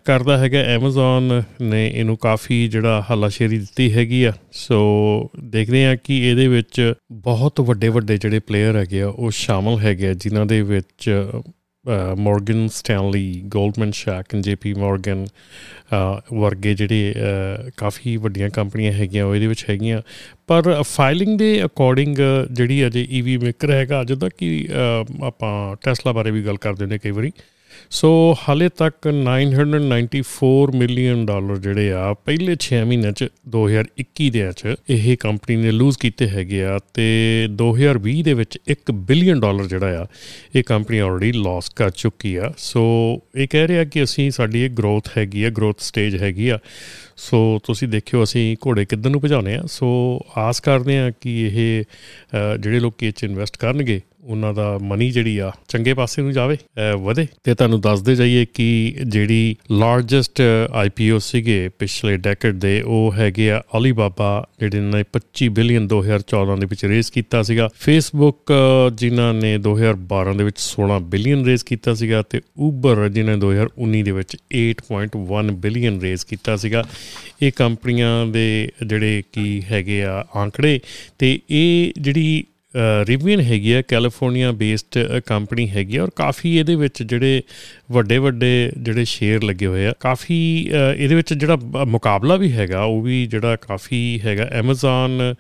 ਕਰਦਾ 0.06 0.38
ਹੈਗਾ। 0.38 0.78
Amazon 0.78 1.44
ਨੇ 1.62 1.92
ਇਹਨੂੰ 1.96 2.18
ਕਾਫੀ 2.18 2.68
ਜਿਹੜਾ 2.68 3.06
ਹਲਾਸ਼ੇਰੀ 3.14 3.58
ਦਿੱਤੀ 3.58 3.94
ਹੈਗੀ 3.94 4.24
ਆ। 4.24 4.34
ਸੋ 4.52 5.30
ਦੇਖਦੇ 5.44 5.86
ਆ 5.86 5.96
ਕਿ 5.96 6.30
ਇਹਦੇ 6.30 6.48
ਵਿੱਚ 6.48 6.94
ਬਹੁਤ 7.12 7.62
ਵੱਡੇ 7.62 7.88
ਵੱਡੇ 7.88 8.18
ਜਿਹੜੇ 8.18 8.40
ਪਲੇਅਰ 8.40 8.76
ਹੈਗੇ 8.76 9.02
ਆ, 9.02 9.08
ਉਹ 9.08 9.32
ਸ਼ਾਮਲ 9.32 9.80
ਹੈਗੇ 9.80 10.14
ਜਿਨ੍ਹਾਂ 10.14 10.46
ਦੇ 10.46 10.62
ਵਿੱਚ 10.62 11.30
ਮਾਰਗਨ 11.86 12.68
ਸਟੈਨਲੀ, 12.74 13.42
ਗੋਲਡਮਨ 13.46 13.92
ਸ਼ੈਕ, 13.92 14.36
ਜੇਪੀ 14.38 14.74
ਮਾਰਗਨ 14.74 15.26
ਵਰਗੇ 16.34 16.74
ਜਿਹੜੇ 16.74 17.14
ਕਾਫੀ 17.78 18.16
ਵੱਡੀਆਂ 18.18 18.50
ਕੰਪਨੀਆਂ 18.50 18.92
ਹੈਗੀਆਂ, 18.94 19.26
ਉਹ 19.26 19.36
ਇਹਦੇ 19.36 19.48
ਵਿੱਚ 19.48 19.66
ਹੈਗੀਆਂ। 19.70 20.02
ਪਰ 20.48 20.82
ਫਾਈਲਿੰਗ 20.84 21.38
ਦੇ 21.40 21.64
ਅਕੋਰਡਿੰਗ 21.66 22.18
ਜਿਹੜੀ 22.52 22.86
ਅਜੇ 22.88 23.06
ਈਵੀ 23.12 23.38
ਮੇਕਰ 23.38 23.72
ਹੈਗਾ 23.72 24.04
ਜਦੋਂ 24.04 24.30
ਕਿ 24.38 24.68
ਆਪਾਂ 25.24 25.54
ਟੈਸਲਾ 25.84 26.12
ਬਾਰੇ 26.14 26.32
ਵੀ 26.32 26.46
ਗੱਲ 26.46 26.58
ਕਰਦੇ 26.58 26.86
ਨੇ 26.86 26.98
ਕਈ 26.98 27.12
ਵਾਰੀ। 27.12 27.32
ਸੋ 27.90 28.10
ਹਾਲੇ 28.40 28.70
ਤੱਕ 28.70 29.08
994 29.08 30.72
ਮਿਲੀਅਨ 30.76 31.26
ਡਾਲਰ 31.26 31.58
ਜਿਹੜੇ 31.58 31.92
ਆ, 31.94 32.14
ਪਹਿਲੇ 32.26 32.56
6 32.60 32.80
ਮਹੀਨਿਆਂ 32.88 33.12
ਚ 33.12 33.28
2021 33.50 34.30
ਦੇ 34.30 34.46
ਚ, 34.58 34.76
ਇਹ 34.90 35.06
ਕੰਪਨੀ 35.20 35.56
ਨੇ 35.56 35.72
ਲੂਜ਼ 35.72 35.98
ਕੀਤੇ 35.98 36.28
ਹੈਗੇ 36.30 36.64
ਆ 36.64 36.80
ਤੇ 36.94 37.08
2020 37.52 38.22
ਦੇ 38.24 38.34
ਵਿੱਚ 38.34 38.58
1 38.68 38.92
ਬਿਲੀਅਨ 39.04 39.40
ਡਾਲਰ 39.40 39.68
ਜਿਹੜਾ 39.68 40.02
ਆ, 40.02 40.06
ਇਹ 40.56 40.64
ਕੰਪਨੀ 40.64 41.00
ਆਲਰੇਡੀ 41.00 41.32
ਲਾਸ 41.40 41.70
ਕਰ 41.70 41.90
ਚੁੱਕੀ 41.90 42.36
ਆ। 42.36 42.52
ਸੋ 42.58 42.84
ਇਹ 43.36 43.48
ਕਹਿ 43.52 43.68
ਰਿਹਾ 43.68 43.84
ਕਿ 43.84 44.04
ਅਸੀਂ, 44.04 44.30
ਸਾਡੀ 44.32 44.62
ਇਹ 44.62 44.70
ਗਰੋਥ 44.70 45.10
ਹੈਗੀ 45.18 45.44
ਆ 45.44 45.50
ਗਰੋਥ 45.50 45.80
ਸਟੇਜ 45.82 46.16
ਹੈਗੀ 46.16 46.50
ਆ। 46.50 46.60
ਸੋ 47.18 47.60
ਤੁਸੀਂ 47.64 47.88
ਦੇਖਿਓ 47.88 48.24
ਅਸੀਂ 48.24 48.56
ਘੋੜੇ 48.66 48.86
ਕਿੱਦਾਂ 48.86 49.12
ਨੂੰ 49.12 49.22
ਭਜਾਉਨੇ 49.22 49.56
ਆ। 49.56 49.64
ਸੋ 49.68 49.88
ਆਸ 50.38 50.60
ਕਰਦੇ 50.60 50.98
ਆ 51.00 51.10
ਕਿ 51.22 51.32
ਇਹ 51.48 51.84
ਜਿਹੜੇ 52.60 52.80
ਲੋਕ 52.80 53.04
ਇਹ 53.04 53.12
ਚ 53.12 53.24
ਇਨਵੈਸਟ 53.24 53.58
ਕਰਨਗੇ 53.58 54.02
ਉਹਨਾਂ 54.24 54.54
ਦਾ 54.54 54.78
ਮਨੀ 54.82 55.10
ਜਿਹੜੀ 55.12 55.38
ਆ, 55.38 55.52
ਚੰਗੇ 55.68 55.94
ਪਾਸੇ 55.94 56.22
ਨੂੰ 56.22 56.32
ਜਾਵੇ 56.32 56.58
ਵਧੇ। 57.00 57.26
ਤੇ 57.44 57.54
ਤੁਹਾਨੂੰ 57.54 57.80
ਦੱਸਦੇ 57.82 58.16
ਜਾਈਏ 58.16 58.46
ਕਿ 58.54 58.96
ਜਿਹੜੀ 59.06 59.56
ਲਾਰਜੈਸਟ 59.72 60.42
ਆਈਪੀਓ 60.74 61.20
ਸੀਗੇ 61.20 61.70
ਪਿਛਲੇ 61.80 62.18
ਡੈਕੇਡ 62.18 62.56
ਦੇ, 62.56 62.82
ਉਹ 62.82 63.14
ਹੈਗੇ 63.18 63.50
ਆ 63.52 63.62
ਅਲੀਬਾਬਾ 63.78 64.32
ਜਿਹੜੇ 64.60 64.80
ਨੇ 64.82 65.04
25 65.12 65.50
ਬਿਲੀਅਨ 65.50 65.88
2014 65.88 66.58
ਦੇ 66.60 66.66
ਵਿੱਚ 66.66 66.86
ਰੇਸ 66.86 67.10
ਕੀਤਾ 67.12 67.42
ਸੀਗਾ। 67.44 67.70
ਫੇਸਬੁੱਕ 67.80 68.54
ਜਿਨ੍ਹਾਂ 68.94 69.34
ਨੇ 69.34 69.58
2012 69.58 70.34
ਦੇ 70.34 70.44
ਵਿੱਚ 70.44 70.60
16 70.62 71.00
ਬਿਲੀਅਨ 71.10 71.46
ਰੇਸ 71.46 71.64
ਕੀਤਾ 71.64 71.94
ਸੀਗਾ 71.94 72.22
ਤੇ 72.22 72.42
ਉਬਰ 72.60 73.08
ਜਿਨ੍ਹਾਂ 73.10 73.36
ਨੇ 73.38 73.42
2019 73.42 74.04
ਦੇ 74.04 74.12
ਵਿੱਚ 74.12 74.38
8.1 74.60 75.52
ਬਿਲੀਅਨ 75.62 76.00
ਰੇਸ 76.02 76.24
ਕੀਤਾ 76.24 76.56
ਸੀਗਾ। 76.56 76.84
ਇਹ 77.42 77.52
ਕੰਪਨੀਆਂ 77.56 78.16
ਦੇ 78.28 78.48
ਜਿਹੜੇ 78.88 79.22
ਕੀ 79.34 79.62
ਹੈਗੇ 79.72 80.04
ਆ 80.04 80.24
ਆંકੜੇ 80.36 80.80
ਤੇ 81.20 81.40
ਇਹ 81.50 81.94
ਜਿਹੜੀ 82.00 82.44
ਰਿਵਿਊਨ 83.08 83.42
ਹੈਗੀ 83.42 83.72
ਆ 83.74 83.82
ਕੈਲੀਫੋਰਨੀਆ 83.88 84.52
ਬੇਸਡ 84.52 84.98
ਕੰਪਨੀ 85.26 85.70
ਹੈਗੀ 85.70 85.98
ਆ 85.98 86.04
ਔਰ 86.04 86.10
ਕਾਫੀ 86.16 86.56
ਇਹਦੇ 86.58 86.76
ਵਿੱਚ 86.76 87.02
ਜਿਹੜੇ 87.04 87.42
ਵੱਡੇ 87.92 88.18
ਵੱਡੇ 88.18 88.72
ਜਿਹੜੇ 88.78 89.06
ਸ਼ੇਅਰ 89.06 89.44
ਲੱਗੇ 89.44 89.66
ਹੋਏ 89.66 89.86
ਆ, 89.88 89.94
ਕਾਫੀ 90.00 90.38
ਇਹਦੇ 90.98 91.16
ਵਿੱਚ 91.16 91.34
ਜਿਹੜਾ 91.34 91.58
ਮੁਕਾਬਲਾ 91.88 92.36
ਵੀ 92.36 92.52
ਹੈਗਾ, 92.52 92.84
ਉਹ 92.84 93.02
ਵੀ 93.02 93.26
ਜਿਹੜਾ 93.28 93.56
ਕਾਫੀ 93.56 94.20
ਹੈਗਾ। 94.26 94.50
Amazon 94.62 95.36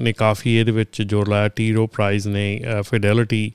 ਨੇ 0.00 0.12
ਕਾਫੀ 0.12 0.56
ਇਹਦੇ 0.58 0.72
ਵਿੱਚ 0.72 1.02
ਜੋਰ 1.02 1.28
ਲਾਇਆ 1.28 1.48
ਟੀਰੋ 1.48 1.86
ਪ੍ਰਾਈਜ਼ 1.86 2.28
ਨੇ 2.28 2.60
ਫਿਡੈਲਿਟੀ 2.90 3.50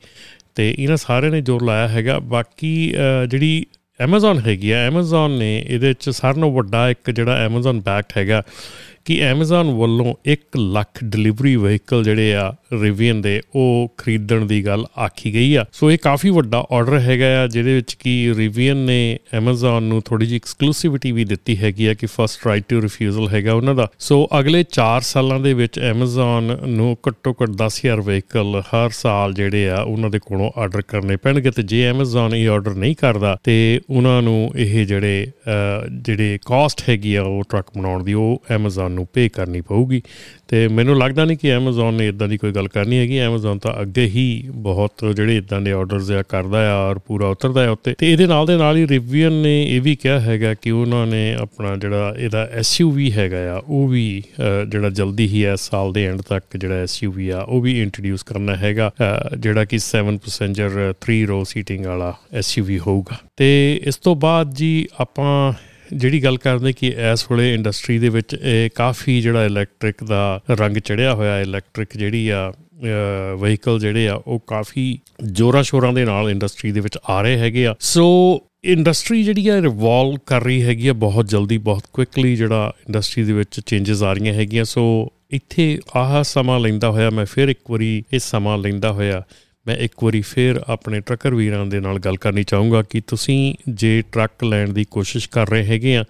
ਤੇ 0.55 0.73
ਇਹਨਾਂ 0.77 0.97
ਸਾਰਿਆਂ 0.97 1.31
ਨੇ 1.31 1.41
ਜੋਰ 1.41 1.63
ਲਾਇਆ 1.63 1.87
ਹੈਗਾ। 1.87 2.19
ਬਾਕੀ 2.19 2.93
ਜਿਹੜੀ 3.29 3.65
Amazon 3.99 4.39
ਹੈਗੀ 4.45 4.71
ਆ, 4.71 4.89
Amazon 4.89 5.37
ਨੇ 5.39 5.57
ਇਹਦੇ 5.59 5.87
ਵਿੱਚ 5.87 6.09
ਸਾਰਿਆਂ 6.09 6.39
ਨਾਲੋਂ 6.39 6.51
ਵੱਡਾ 6.53 6.89
ਇੱਕ 6.89 7.11
ਜਿਹੜਾ 7.11 7.47
Amazon 7.47 7.81
ਬੈਕਡ 7.81 8.17
ਹੈਗਾ 8.17 8.41
ਕਿ 9.05 9.21
Amazon 9.33 9.71
ਵੱਲੋਂ 9.79 10.13
1 10.27 10.57
ਲੱਖ 10.57 11.03
ਡਿਲੀਵਰੀ 11.03 11.55
ਵਹੀਕਲ 11.55 12.03
ਜਿਹੜੇ 12.03 12.35
ਆ 12.35 12.53
ਰਿਵੀਅਨ 12.81 13.21
ਦੇ, 13.21 13.41
ਉਹ 13.55 13.93
ਖਰੀਦਣ 13.97 14.45
ਦੀ 14.45 14.65
ਗੱਲ 14.65 14.85
ਆਖੀ 14.99 15.33
ਗਈ 15.33 15.55
ਆ। 15.55 15.65
ਸੋ 15.73 15.91
ਇਹ 15.91 15.97
ਕਾਫੀ 15.97 16.29
ਵੱਡਾ 16.29 16.65
ਆਰਡਰ 16.71 16.99
ਹੈਗਾ 16.99 17.43
ਆ, 17.43 17.47
ਜਿਹਦੇ 17.47 17.75
ਵਿੱਚ 17.75 17.93
ਕੀ 17.93 18.33
ਰਿਵੀਅਨ 18.37 18.77
ਨੇ 18.77 19.19
Amazon 19.37 19.79
ਨੂੰ 19.81 20.01
ਥੋੜੀ 20.01 20.25
ਜਿਹੀ 20.25 20.35
ਐਕਸਕਲੂਸਿਵਿਟੀ 20.35 21.11
ਵੀ 21.11 21.25
ਦਿੱਤੀ 21.25 21.57
ਹੈਗੀ 21.57 21.85
ਆ, 21.85 21.93
ਕਿ 21.93 22.05
ਫਰਸਟ 22.05 22.47
ਰਾਈਟ 22.47 22.63
ਟੂ 22.69 22.81
ਰਿਫਿਊਜ਼ਲ 22.81 23.27
ਹੈਗਾ 23.29 23.53
ਉਹਨਾਂ 23.53 23.75
ਦਾ। 23.75 23.87
ਸੋ 23.99 24.27
ਅਗਲੇ 24.39 24.63
4 24.71 25.01
ਸਾਲਾਂ 25.01 25.39
ਦੇ 25.39 25.53
ਵਿੱਚ 25.53 25.79
Amazon 25.91 26.67
ਨੂੰ 26.67 26.97
ਘੱਟੋ 27.07 27.35
ਘੱਟ 27.43 27.49
10000 27.49 28.01
ਵਹੀਕਲ 28.01 28.61
ਹਰ 28.61 28.89
ਸਾਲ 28.89 29.33
ਜਿਹੜੇ 29.33 29.69
ਆ, 29.69 29.81
ਉਹਨਾਂ 29.81 30.09
ਦੇ 30.09 30.19
ਕੋਲੋਂ 30.19 30.51
ਆਰਡਰ 30.57 30.81
ਕਰਨੇ 30.81 31.15
ਪੈਣਗੇ। 31.15 31.51
ਤੇ 31.51 31.63
ਜੇ 31.63 31.91
Amazon 31.91 32.35
ਇਹ 32.35 32.49
ਆਰਡਰ 32.49 32.75
ਨਹੀਂ 32.75 32.95
ਕਰਦਾ, 32.95 33.37
ਤੇ 33.43 33.81
ਉਹਨਾਂ 33.89 34.21
ਨੂੰ 34.21 34.51
ਇਹ 34.55 34.85
ਜਿਹੜੇ 34.85 35.27
ਜਿਹੜੇ 35.91 36.37
ਕਾਸਟ 36.45 36.89
ਹੈਗੀ 36.89 37.15
ਆ, 37.15 37.23
ਉਹ 37.23 37.43
ਟਰੱਕ 37.49 37.67
ਬਣਾਉਣ 37.77 38.03
ਦੀ, 38.03 38.13
ਉਹ 38.13 38.43
Amazon 38.55 38.94
ਨੂੰ 38.95 39.07
ਪੇ 39.13 39.27
ਕਰਨੀ 39.29 39.61
ਪਊਗੀ। 39.61 40.01
ਤੇ 40.47 40.67
ਮੈਨੂੰ 40.67 40.97
ਲੱਗਦਾ 40.97 41.25
ਨਹੀਂ 41.25 41.37
ਕਿ 41.37 41.55
Amazon 41.57 41.91
ਨੇ 41.91 42.07
ਇਦਾਂ 42.07 42.27
ਦੀ 42.27 42.37
ਕੋਈ 42.37 42.51
ਗੱਲ 42.51 42.67
ਕਰਨੀ 42.67 42.97
ਹੈਗੀ। 42.97 43.19
Amazon 43.19 43.59
ਤਾਂ 43.59 43.81
ਅੱਗੇ 43.81 44.05
ਹੀ 44.05 44.25
ਬਹੁਤ 44.55 45.05
ਜਿਹੜੇ 45.15 45.37
ਇਦਾਂ 45.37 45.61
ਦੇ 45.61 45.71
ਆਰਡਰਸ 45.71 46.11
ਆ 46.11 46.21
ਕਰਦਾ 46.21 46.71
ਆ 46.71 46.77
ਔਰ 46.89 46.99
ਪੂਰਾ 46.99 47.27
ਉਤਰਦਾ 47.27 47.63
ਹੈ 47.63 47.69
ਉੱਤੇ। 47.69 47.93
ਤੇ 47.97 48.11
ਇਹਦੇ 48.11 48.27
ਨਾਲ 48.27 48.45
ਦੇ 48.45 48.57
ਨਾਲ 48.57 48.77
ਹੀ 48.77 48.87
ਰਿਵਿਊਨ 48.87 49.41
ਨੇ 49.41 49.55
ਇਹ 49.75 49.81
ਵੀ 49.81 49.95
ਕਿਹਾ 49.95 50.19
ਹੈਗਾ 50.19 50.53
ਕਿ 50.53 50.71
ਉਹਨਾਂ 50.71 51.05
ਨੇ 51.07 51.33
ਆਪਣਾ 51.33 51.75
ਜਿਹੜਾ 51.75 52.15
ਇਹਦਾ 52.17 52.49
SUV 52.59 53.11
ਹੈਗਾ 53.11 53.35
ਆ, 53.53 53.61
ਉਹ 53.67 53.87
ਵੀ 53.87 54.23
ਜਿਹੜਾ 54.69 54.89
ਜਲਦੀ 54.89 55.27
ਹੀ 55.27 55.45
ਇਸ 55.45 55.59
ਸਾਲ 55.59 55.91
ਦੇ 55.93 56.05
ਐਂਡ 56.05 56.21
ਤੱਕ 56.21 56.57
ਜਿਹੜਾ 56.57 56.83
SUV 56.83 57.31
ਆ, 57.33 57.41
ਉਹ 57.41 57.61
ਵੀ 57.61 57.81
ਇੰਟਰੋਡਿਊਸ 57.81 58.23
ਕਰਨਾ 58.23 58.55
ਹੈਗਾ। 58.55 58.91
ਜਿਹੜਾ 59.39 59.65
ਕਿ 59.65 59.77
7 59.79 60.17
ਪੈਸੇਂਜਰ 60.17 60.93
3 61.01 61.25
ਰੋ 61.25 61.43
ਸੀਟਿੰਗ 61.43 61.85
ਵਾਲਾ 61.85 62.13
SUV 62.39 62.77
ਹੋਊਗਾ। 62.87 63.17
ਤੇ 63.37 63.81
ਇਸ 63.85 63.97
ਤੋਂ 63.97 64.15
ਬਾਅਦ 64.15 64.53
ਜੀ 64.53 64.87
ਆਪਾਂ 64.99 65.53
ਜਿਹੜੀ 65.94 66.24
ਗੱਲ 66.24 66.38
ਕਰਦੇ 66.38 66.74
ਕਿ 66.74 66.88
ਇਸ 67.13 67.25
ਵੇਲੇ 67.32 67.54
ਇੰਡਸਟਰੀ 67.54 68.00
ਦੇ 68.00 68.10
ਵਿੱਚ 68.10 68.36
ਇਹ 68.42 68.70
ਕਾਫੀ 68.75 69.22
ਜਿਹੜਾ 69.22 69.46
ਇਲੈਕਟ੍ਰਿਕ 69.46 70.04
ਦਾ 70.04 70.42
ਰੰਗ 70.51 70.77
ਚੜਿਆ 70.77 71.13
ਹੋਇਆ 71.13 71.39
ਇਲੈਕਟ੍ਰਿਕ 71.42 71.98
ਜਿਹੜੀ 71.98 72.30
ਆ 72.30 72.54
ਵਹੀਕਲ 73.38 73.80
ਜਿਹੜੇ 73.80 74.08
ਆ, 74.08 74.13
ਉਹ 74.15 74.44
ਕਾਫੀ 74.48 75.00
ਜੋਰਾ 75.24 75.62
ਸ਼ੋਰਾਂ 75.62 75.94
ਦੇ 75.94 76.06
ਨਾਲ 76.06 76.30
ਇੰਡਸਟਰੀ 76.30 76.72
ਦੇ 76.72 76.80
ਵਿੱਚ 76.80 76.98
ਆ 77.10 77.22
ਰਹੇ 77.22 77.38
ਹੈਗੇ 77.38 77.65
ਆ। 77.68 77.75
ਸੋ 77.80 78.42
ਇੰਡਸਟਰੀ 78.63 79.24
ਜਿਹੜੀ 79.24 79.48
ਆ 79.48 79.62
ਰਿਵੋਲਵ 79.62 80.18
ਕਰ 80.25 80.44
ਰਹੀ 80.44 80.62
ਹੈਗੀ 80.63 80.88
ਆ 80.88 80.94
ਬਹੁਤ 80.94 81.27
ਜਲਦੀ, 81.27 81.58
ਬਹੁਤ 81.58 81.84
ਕੁਇਕਲੀ 81.94 82.36
ਜਿਹੜਾ 82.36 82.74
ਇੰਡਸਟਰੀ 82.80 83.24
ਦੇ 83.24 83.34
ਵਿੱਚ 83.34 83.60
ਚੇਂਜਸ 83.60 84.04
ਆ 84.04 84.13
ਰਹੀਆਂ 84.13 84.34
ਹੈਗੀਆਂ। 84.34 84.63
ਸੋ 84.63 85.13
ਇੱਥੇ 85.32 85.80
ਆਹ 85.96 86.24
ਸਮਾਂ 86.24 86.60
ਲੈਂਦਾ 86.60 86.89
ਹੋਇਆ, 86.92 87.10
ਮੈਂ 87.10 87.25
ਫਿਰ 87.25 87.50
ਇੱਕ 87.50 87.72
ਵਾਰੀ 87.72 88.04
ਇਹ 88.13 88.20
ਸਮਾਂ 88.20 88.58
ਲੈਂਦਾ 88.58 88.92
ਹੋਇਆ। 88.92 89.24
ਮੈਂ 89.67 89.75
ਇੱਕ 89.75 90.03
ਵਾਰੀ 90.03 90.22
ਫੇਰ 90.22 90.62
ਆਪਣੇ 90.67 91.00
ਟਰੱਕਰ 91.00 91.36
ਵੀਰਾਂ 91.36 91.65
ਦੇ 91.65 91.79
ਨਾਲ 91.79 92.00
ਗੱਲ 92.00 92.17
ਕਰਨੀ 92.17 92.43
ਚਾਹੂੰਗਾ 92.43 92.81
ਕਿ 92.81 93.01
ਤੁਸੀਂ 93.01 93.53
ਜੇ 93.69 94.03
ਟਰੱਕ 94.12 94.43
ਲੈਣ 94.43 94.74
ਦੀ 94.74 94.84
ਕੋਸ਼ਿਸ਼ 94.84 95.29
ਕਰ 95.29 95.50
ਰਹੇ 95.50 95.65
ਹੈਗੇ 95.65 95.95
ਆ 95.98 96.03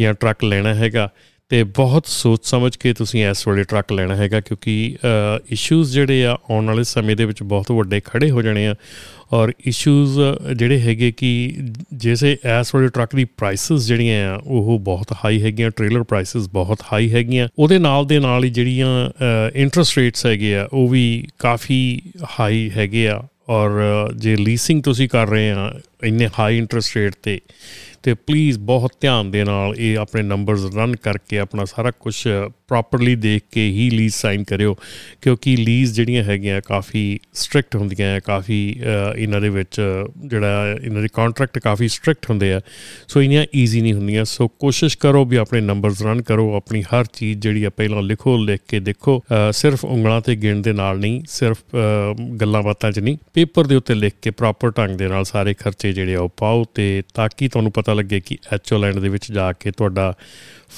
ਜਾਂ 0.00 0.14
ਟਰੱਕ 0.14 0.44
ਲੈਣਾ 0.44 0.74
ਹੈਗਾ 0.74 1.08
ਤੇ 1.52 1.62
ਬਹੁਤ 1.76 2.06
ਸੋਚ 2.06 2.44
ਸਮਝ 2.44 2.76
ਕੇ 2.76 2.92
ਤੁਸੀਂ 2.92 3.24
ਇਸ 3.28 3.46
ਵੇਲੇ 3.48 3.62
ਟਰੱਕ 3.62 3.92
ਲੈਣਾ 3.92 4.14
ਹੈਗਾ, 4.16 4.40
ਕਿਉਂਕਿ 4.40 4.96
ਇਸ਼ੂਜ਼ 5.52 5.92
ਜਿਹੜੇ 5.92 6.24
ਆ 6.26 6.36
ਆਉਣ 6.50 6.66
ਵਾਲੇ 6.66 6.84
ਸਮੇਂ 6.84 7.16
ਦੇ 7.16 7.24
ਵਿੱਚ 7.24 7.42
ਬਹੁਤ 7.42 7.72
ਵੱਡੇ 7.72 8.00
ਖੜੇ 8.04 8.30
ਹੋ 8.30 8.42
ਜਾਣੇ 8.42 8.66
ਆ। 8.66 8.74
ਔਰ 9.32 9.52
ਇਸ਼ੂਜ਼ 9.66 10.18
ਜਿਹੜੇ 10.56 10.78
ਹੈਗੇ 10.80 11.10
ਕਿ 11.12 11.30
ਜਿਵੇਂ 11.94 12.36
ਐਸ 12.48 12.74
ਵੇਲੇ 12.74 12.88
ਟਰੱਕ 12.88 13.16
ਦੀ 13.16 13.24
ਪ੍ਰਾਈਸਸ 13.24 13.86
ਜਿਹੜੀਆਂ 13.86 14.32
ਆ, 14.32 14.40
ਉਹ 14.44 14.78
ਬਹੁਤ 14.78 15.12
ਹਾਈ 15.24 15.42
ਹੈਗੀਆਂ 15.42 15.70
ਟ੍ਰੇਲਰ 15.70 16.02
ਪ੍ਰਾਈਸਸ 16.02 16.48
ਬਹੁਤ 16.48 16.82
ਹਾਈ 16.92 17.12
ਹੈਗੀਆਂ। 17.12 17.48
ਉਹਦੇ 17.58 17.78
ਨਾਲ 17.78 18.06
ਦੇ 18.06 18.18
ਨਾਲ 18.18 18.44
ਹੀ 18.44 18.50
ਜਿਹੜੀਆਂ 18.50 19.10
ਇੰਟਰਸਟ 19.54 19.98
ਰੇਟਸ 19.98 20.26
ਹੈਗੇ 20.26 20.56
ਆ, 20.56 20.68
ਉਹ 20.72 20.88
ਵੀ 20.88 21.28
ਕਾਫੀ 21.38 22.00
ਹਾਈ 22.40 22.70
ਹੈਗੇ 22.76 23.08
ਆ। 23.08 23.22
ਔਰ, 23.48 23.70
ਜੇ 24.16 24.36
ਲੀਸਿੰਗ 24.36 24.82
ਤੁਸੀਂ 24.82 25.08
ਕਰ 25.08 25.28
ਰਹੇ 25.28 25.50
ਆ 25.50 25.72
ਇੰਨੇ 26.04 26.28
ਹਾਈ 26.38 26.58
ਇੰਟਰਸਟ 26.58 26.96
ਰੇਟ 26.96 27.14
ਤੇ 27.22 27.40
ਤੇ 28.02 28.12
ਪਲੀਜ਼ 28.26 28.58
ਬਹੁਤ 28.58 28.92
ਧਿਆਨ 29.00 29.30
ਦੇ 29.30 29.42
ਨਾਲ 29.44 29.74
ਇਹ 29.78 29.98
ਆਪਣੇ 29.98 30.22
ਨੰਬਰਸ 30.22 30.64
ਰਨ 30.74 30.94
ਕਰਕੇ 31.02 31.38
ਆਪਣਾ 31.38 31.64
ਸਾਰਾ 31.64 31.90
ਕੁਝ 32.00 32.14
ਪ੍ਰੋਪਰਲੀ 32.68 33.14
ਦੇਖ 33.16 33.42
ਕੇ 33.52 33.66
ਹੀ 33.70 33.88
ਲੀਜ਼ 33.90 34.14
ਸਾਈਨ 34.14 34.44
ਕਰਿਓ, 34.44 34.74
ਕਿਉਂਕਿ 35.22 35.54
ਲੀਜ਼ 35.56 35.92
ਜਿਹੜੀਆਂ 35.94 36.22
ਹੈਗੀਆਂ 36.24 36.60
ਕਾਫੀ 36.66 37.18
ਸਟ੍ਰਿਕਟ 37.34 37.76
ਹੁੰਦੀਆਂ 37.76 38.08
ਹੈ, 38.08 38.20
ਕਾਫੀ 38.20 38.58
ਇਹਨਾਂ 39.16 39.40
ਦੇ 39.40 39.48
ਵਿੱਚ 39.48 39.80
ਜਿਹੜਾ 40.26 40.76
ਇਹਨਾਂ 40.82 41.02
ਦੇ 41.02 41.08
ਕੰਟਰੈਕਟ 41.14 41.58
ਕਾਫੀ 41.58 41.88
ਸਟ੍ਰਿਕਟ 41.88 42.28
ਹੁੰਦੇ 42.30 42.52
ਆ, 42.52 42.60
ਸੋ 43.08 43.22
ਇਨੀਆਂ 43.22 43.44
ਈਜ਼ੀ 43.54 43.80
ਨਹੀਂ 43.80 43.94
ਹੁੰਦੀਆਂ, 43.94 44.24
ਸੋ 44.24 44.48
ਕੋਸ਼ਿਸ਼ 44.60 44.98
ਕਰੋ 44.98 45.24
ਵੀ 45.24 45.36
ਆਪਣੇ 45.36 45.60
ਨੰਬਰਸ 45.60 46.02
ਰਨ 46.02 46.22
ਕਰੋ, 46.22 46.52
ਆਪਣੀ 46.56 46.82
ਹਰ 46.94 47.04
ਚੀਜ਼ 47.12 47.38
ਜਿਹੜੀ 47.38 47.64
ਆ 47.64 47.70
ਪਹਿਲਾਂ 47.70 48.02
ਲਿਖੋ, 48.02 48.36
ਲਿਖ 48.36 48.60
ਕੇ 48.68 48.80
ਦੇਖੋ 48.80 49.20
ਸਿਰਫ 49.52 49.84
ਉਂਗਲਾਂ 49.84 50.20
ਤੇ 50.20 50.36
ਗਿਣ 50.36 50.62
ਦੇ 50.62 50.72
ਨਾਲ 50.72 50.98
ਨਹੀਂ, 50.98 51.22
ਸਿਰਫ 51.28 51.76
ਗੱਲਾਂ 52.40 52.62
ਬਾਤਾਂ 52.62 52.92
'ਚ 52.92 52.98
ਨਹੀਂ 52.98 53.16
ਪੇਪਰ 53.34 53.66
ਦੇ 53.66 53.76
ਉੱਤੇ 53.76 53.94
ਲਿਖ 53.94 54.14
ਕੇ 54.22 54.30
ਪ੍ਰੋਪਰ 54.32 54.70
ਢੰਗ 54.70 54.96
ਦੇ 54.98 55.08
ਨਾਲ 55.08 55.24
ਸਾਰੇ 55.24 55.54
ਖਰਚੇ 55.54 55.91
ਜਿਹੜੇ 55.92 56.14
ਆ, 56.14 56.20
ਉਹ 56.20 56.32
ਪਾਓ 56.36 56.64
ਤੇ 56.74 57.02
ਤਾਂ 57.14 57.28
ਕਿ 57.36 57.48
ਤੁਹਾਨੂੰ 57.48 57.72
ਪਤਾ 57.72 57.94
ਲੱਗੇ 57.94 58.20
ਕਿ 58.20 58.38
ਐਚਓਲੈਂਡ 58.52 58.98
ਦੇ 58.98 59.08
ਵਿੱਚ 59.08 59.32
ਜਾ 59.32 59.52
ਕੇ 59.52 59.70
ਤੁਹਾਡਾ 59.70 60.12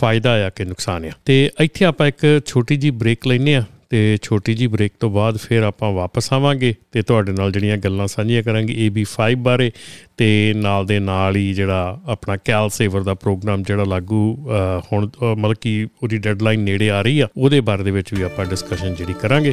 ਫਾਇਦਾ 0.00 0.46
ਆ 0.46 0.50
ਕਿ 0.50 0.64
ਨੁਕਸਾਨ 0.64 1.04
ਆ। 1.04 1.10
ਤੇ 1.24 1.50
ਇੱਥੇ 1.60 1.84
ਆਪਾਂ 1.84 2.06
ਇੱਕ 2.06 2.40
ਛੋਟੀ 2.46 2.76
ਜੀ 2.76 2.90
ਬ੍ਰੇਕ 2.90 3.26
ਲੈਨੇ 3.26 3.54
ਆ 3.54 3.62
ਤੇ 3.90 4.16
ਛੋਟੀ 4.22 4.54
ਜੀ 4.54 4.66
ਬ੍ਰੇਕ 4.66 4.92
ਤੋਂ 5.00 5.10
ਬਾਅਦ 5.10 5.36
ਫਿਰ 5.36 5.62
ਆਪਾਂ 5.62 5.90
ਵਾਪਸ 5.92 6.32
ਆਵਾਂਗੇ 6.32 6.74
ਤੇ 6.92 7.02
ਤੁਹਾਡੇ 7.02 7.32
ਨਾਲ 7.32 7.52
ਜਿਹੜੀਆਂ 7.52 7.76
ਗੱਲਾਂ 7.76 8.06
ਸਾਂਝੀਆਂ 8.06 8.42
ਕਰਾਂਗੇ 8.42 8.74
AB5 8.86 9.36
ਬਾਰੇ 9.38 9.70
ਤੇ 10.16 10.54
ਨਾਲ 10.56 10.86
ਦੇ 10.86 10.98
ਨਾਲ 11.00 11.36
ਹੀ 11.36 11.52
ਜਿਹੜਾ 11.54 12.00
ਆਪਣਾ 12.06 12.36
ਕੈਲ 12.36 12.68
ਸੇਵਰ 12.68 13.02
ਦਾ 13.02 13.14
ਪ੍ਰੋਗਰਾਮ 13.14 13.62
ਜਿਹੜਾ 13.62 13.84
ਲਾਗੂ 13.84 14.50
ਹੁਣ 14.92 15.08
ਮਤਲਬ 15.36 15.56
ਕਿ 15.60 15.86
ਉਹਦੀ 16.02 16.18
ਡੈਡਲਾਈਨ 16.18 16.60
ਨੇੜੇ 16.60 16.90
ਆ 16.90 17.02
ਰਹੀ 17.02 17.20
ਆ, 17.20 17.28
ਉਹਦੇ 17.36 17.60
ਬਾਰੇ 17.60 17.82
ਦੇ 17.82 17.90
ਵਿੱਚ 17.90 18.14
ਵੀ 18.14 18.22
ਆਪਾਂ 18.22 18.46
ਡਿਸਕਸ਼ਨ 18.46 18.94
ਜਿਹੜੀ 18.94 19.14
ਕਰਾਂਗੇ। 19.22 19.52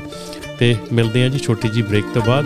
ਤੇ 0.60 0.76
ਮਿਲਦੇ 0.94 1.24
ਆਂ 1.24 1.30
ਜੀ 1.30 1.40
ਛੋਟੀ 1.40 1.70
ਜੀ 1.70 1.82
ਬ੍ਰੇਕ 1.82 2.06
ਤੋਂ 2.14 2.22
ਬਾਅਦ। 2.22 2.46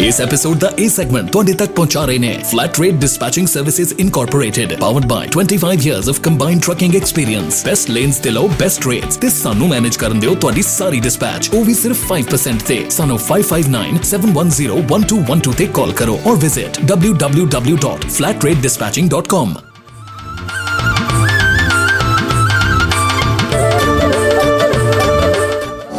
ਇਸ 0.00 0.20
ਐਪੀਸੋਡ 0.20 0.58
ਦਾ 0.58 0.70
ਇਹ 0.78 0.88
ਸੈਗਮੈਂਟ 0.88 1.30
ਤੁਹਾਡੇ 1.30 1.52
ਤੱਕ 1.52 1.72
ਪਹੁੰਚਾ 1.72 2.04
ਰਹੇ 2.04 2.18
ਨੇ 2.18 2.42
flat 2.50 2.80
rate 2.80 2.94
dispatching 3.00 3.46
services 3.46 3.94
incorporated 3.98 4.72
powered 4.80 5.06
by 5.06 5.28
25 5.34 5.86
years 5.86 6.08
of 6.08 6.20
combined 6.20 6.62
trucking 6.62 6.94
experience 6.96 7.64
best 7.64 7.90
lanes 7.90 8.18
ਤੇ 8.18 8.30
ਲੋ 8.30 8.48
ਬੈਸਟ 8.60 8.86
ਰੇਟਸ 8.86 9.16
ਤੇ 9.16 9.30
ਸਾਨੂੰ 9.30 9.68
ਮੈਨੇਜ 9.68 9.96
ਕਰਨ 9.96 10.20
ਦਿਓ 10.20 10.34
ਤੁਹਾਡੀ 10.36 10.62
ਸਾਰੀ 10.64 11.00
ਡਿਸਪੈਚ 11.00 11.50
ਉਹ 11.54 11.64
ਵੀ 11.64 11.74
ਸਿਰਫ 11.76 11.96
5% 12.08 12.62
ਤੇ 12.68 12.84
ਸਾਨੂੰ 12.90 13.18
5597101212 13.24 15.56
ਤੇ 15.56 15.66
ਕਾਲ 15.80 15.92
ਕਰੋ 16.02 16.18
ਔਰ 16.26 16.36
visit 16.40 16.78
www.flatrateDispatching.com 16.88 19.69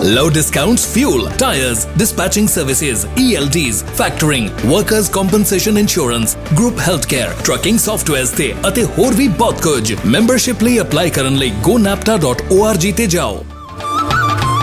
Low 0.01 0.31
discounts, 0.31 0.83
fuel, 0.83 1.29
tires, 1.31 1.85
dispatching 1.95 2.47
services, 2.47 3.05
ELDs, 3.15 3.83
factoring, 3.95 4.47
workers 4.65 5.07
compensation 5.07 5.77
insurance, 5.77 6.33
group 6.55 6.75
healthcare, 6.77 7.33
trucking 7.43 7.77
softwares 7.77 8.33
ਤੇ 8.37 8.53
ਅਤੇ 8.67 8.83
ਹੋਰ 8.97 9.13
ਵੀ 9.15 9.27
ਬਹੁਤ 9.41 9.61
ਕੁਝ 9.63 9.93
ਮੈਂਬਰਸ਼ਿਪ 10.05 10.63
ਲਈ 10.63 10.79
ਅਪਲਾਈ 10.81 11.09
ਕਰਨ 11.17 11.37
ਲਈ 11.37 11.51
gonapta.org 11.67 12.91
ਤੇ 12.97 13.07
ਜਾਓ 13.07 13.43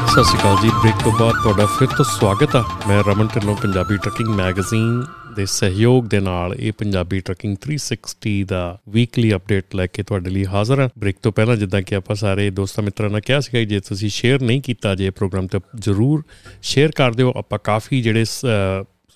ਸਤਿ 0.08 0.24
ਸ਼੍ਰੀ 0.24 0.38
ਅਕਾਲ 0.40 0.56
ਜੀ 0.62 0.70
ਬ੍ਰੇਕ 0.80 1.02
ਤੋਂ 1.04 1.12
ਬਾਅਦ 1.20 1.42
ਤੁਹਾਡਾ 1.42 1.66
ਫਿਰ 1.78 1.88
ਤੋਂ 1.96 2.04
ਸਵਾਗਤ 2.04 2.56
ਆ 2.56 2.64
ਮੈਂ 2.88 3.02
ਰਮਨ 3.04 3.26
ਢਿੱਲੋਂ 3.34 3.56
ਪੰਜਾਬੀ 3.56 3.96
ਟਰਕਿੰਗ 4.04 4.28
ਮੈਗਜ਼ੀਨ 4.36 5.02
ਦੇ 5.38 5.46
ਸਹਿਯੋਗ 5.46 6.04
ਦੇ 6.04 6.20
ਨਾਲ 6.20 6.54
ਇਹ 6.54 6.72
ਪੰਜਾਬੀ 6.72 7.20
ਟਰਕਿੰਗ 7.20 7.56
360 7.66 8.32
ਦਾ 8.46 8.62
ਵੀਕਲੀ 8.88 9.34
ਅਪਡੇਟ 9.34 9.74
ਲੈ 9.74 9.86
ਕੇ 9.86 10.02
ਤੁਹਾਡੇ 10.02 10.30
ਲਈ 10.30 10.46
ਹਾਜ਼ਰ 10.46 10.80
ਹਾਂ। 10.80 10.88
ਬ੍ਰੇਕ 10.98 11.16
ਤੋਂ 11.22 11.32
ਪਹਿਲਾਂ 11.32 11.56
ਜਿੱਦਾਂ 11.56 11.82
ਕਿ 11.82 11.94
ਆਪਾਂ 11.94 12.16
ਸਾਰੇ 12.16 12.50
ਦੋਸਤਾਂ 12.50 12.84
ਮਿੱਤਰਾਂ 12.84 13.10
ਨਾਲ 13.10 13.20
ਕਿਹਾ 13.20 13.40
ਸੀਗਾ 13.40 13.64
ਜੇ 13.64 13.80
ਤੁਸੀਂ 13.80 14.08
ਸ਼ੇਅਰ 14.08 14.42
ਨਹੀਂ 14.42 14.60
ਕੀਤਾ 14.60 14.94
ਜੇ 14.94 15.10
ਪ੍ਰੋਗਰਾਮ 15.10 15.46
ਤੇ 15.46 15.60
ਜਰੂਰ 15.74 16.22
ਸ਼ੇਅਰ 16.62 16.90
ਕਰ 16.90 17.12
ਦਿਓ। 17.12 17.32
ਆਪਾਂ 17.36 17.58
ਕਾਫੀ 17.64 18.02
ਜਿਹੜੇ 18.02 18.24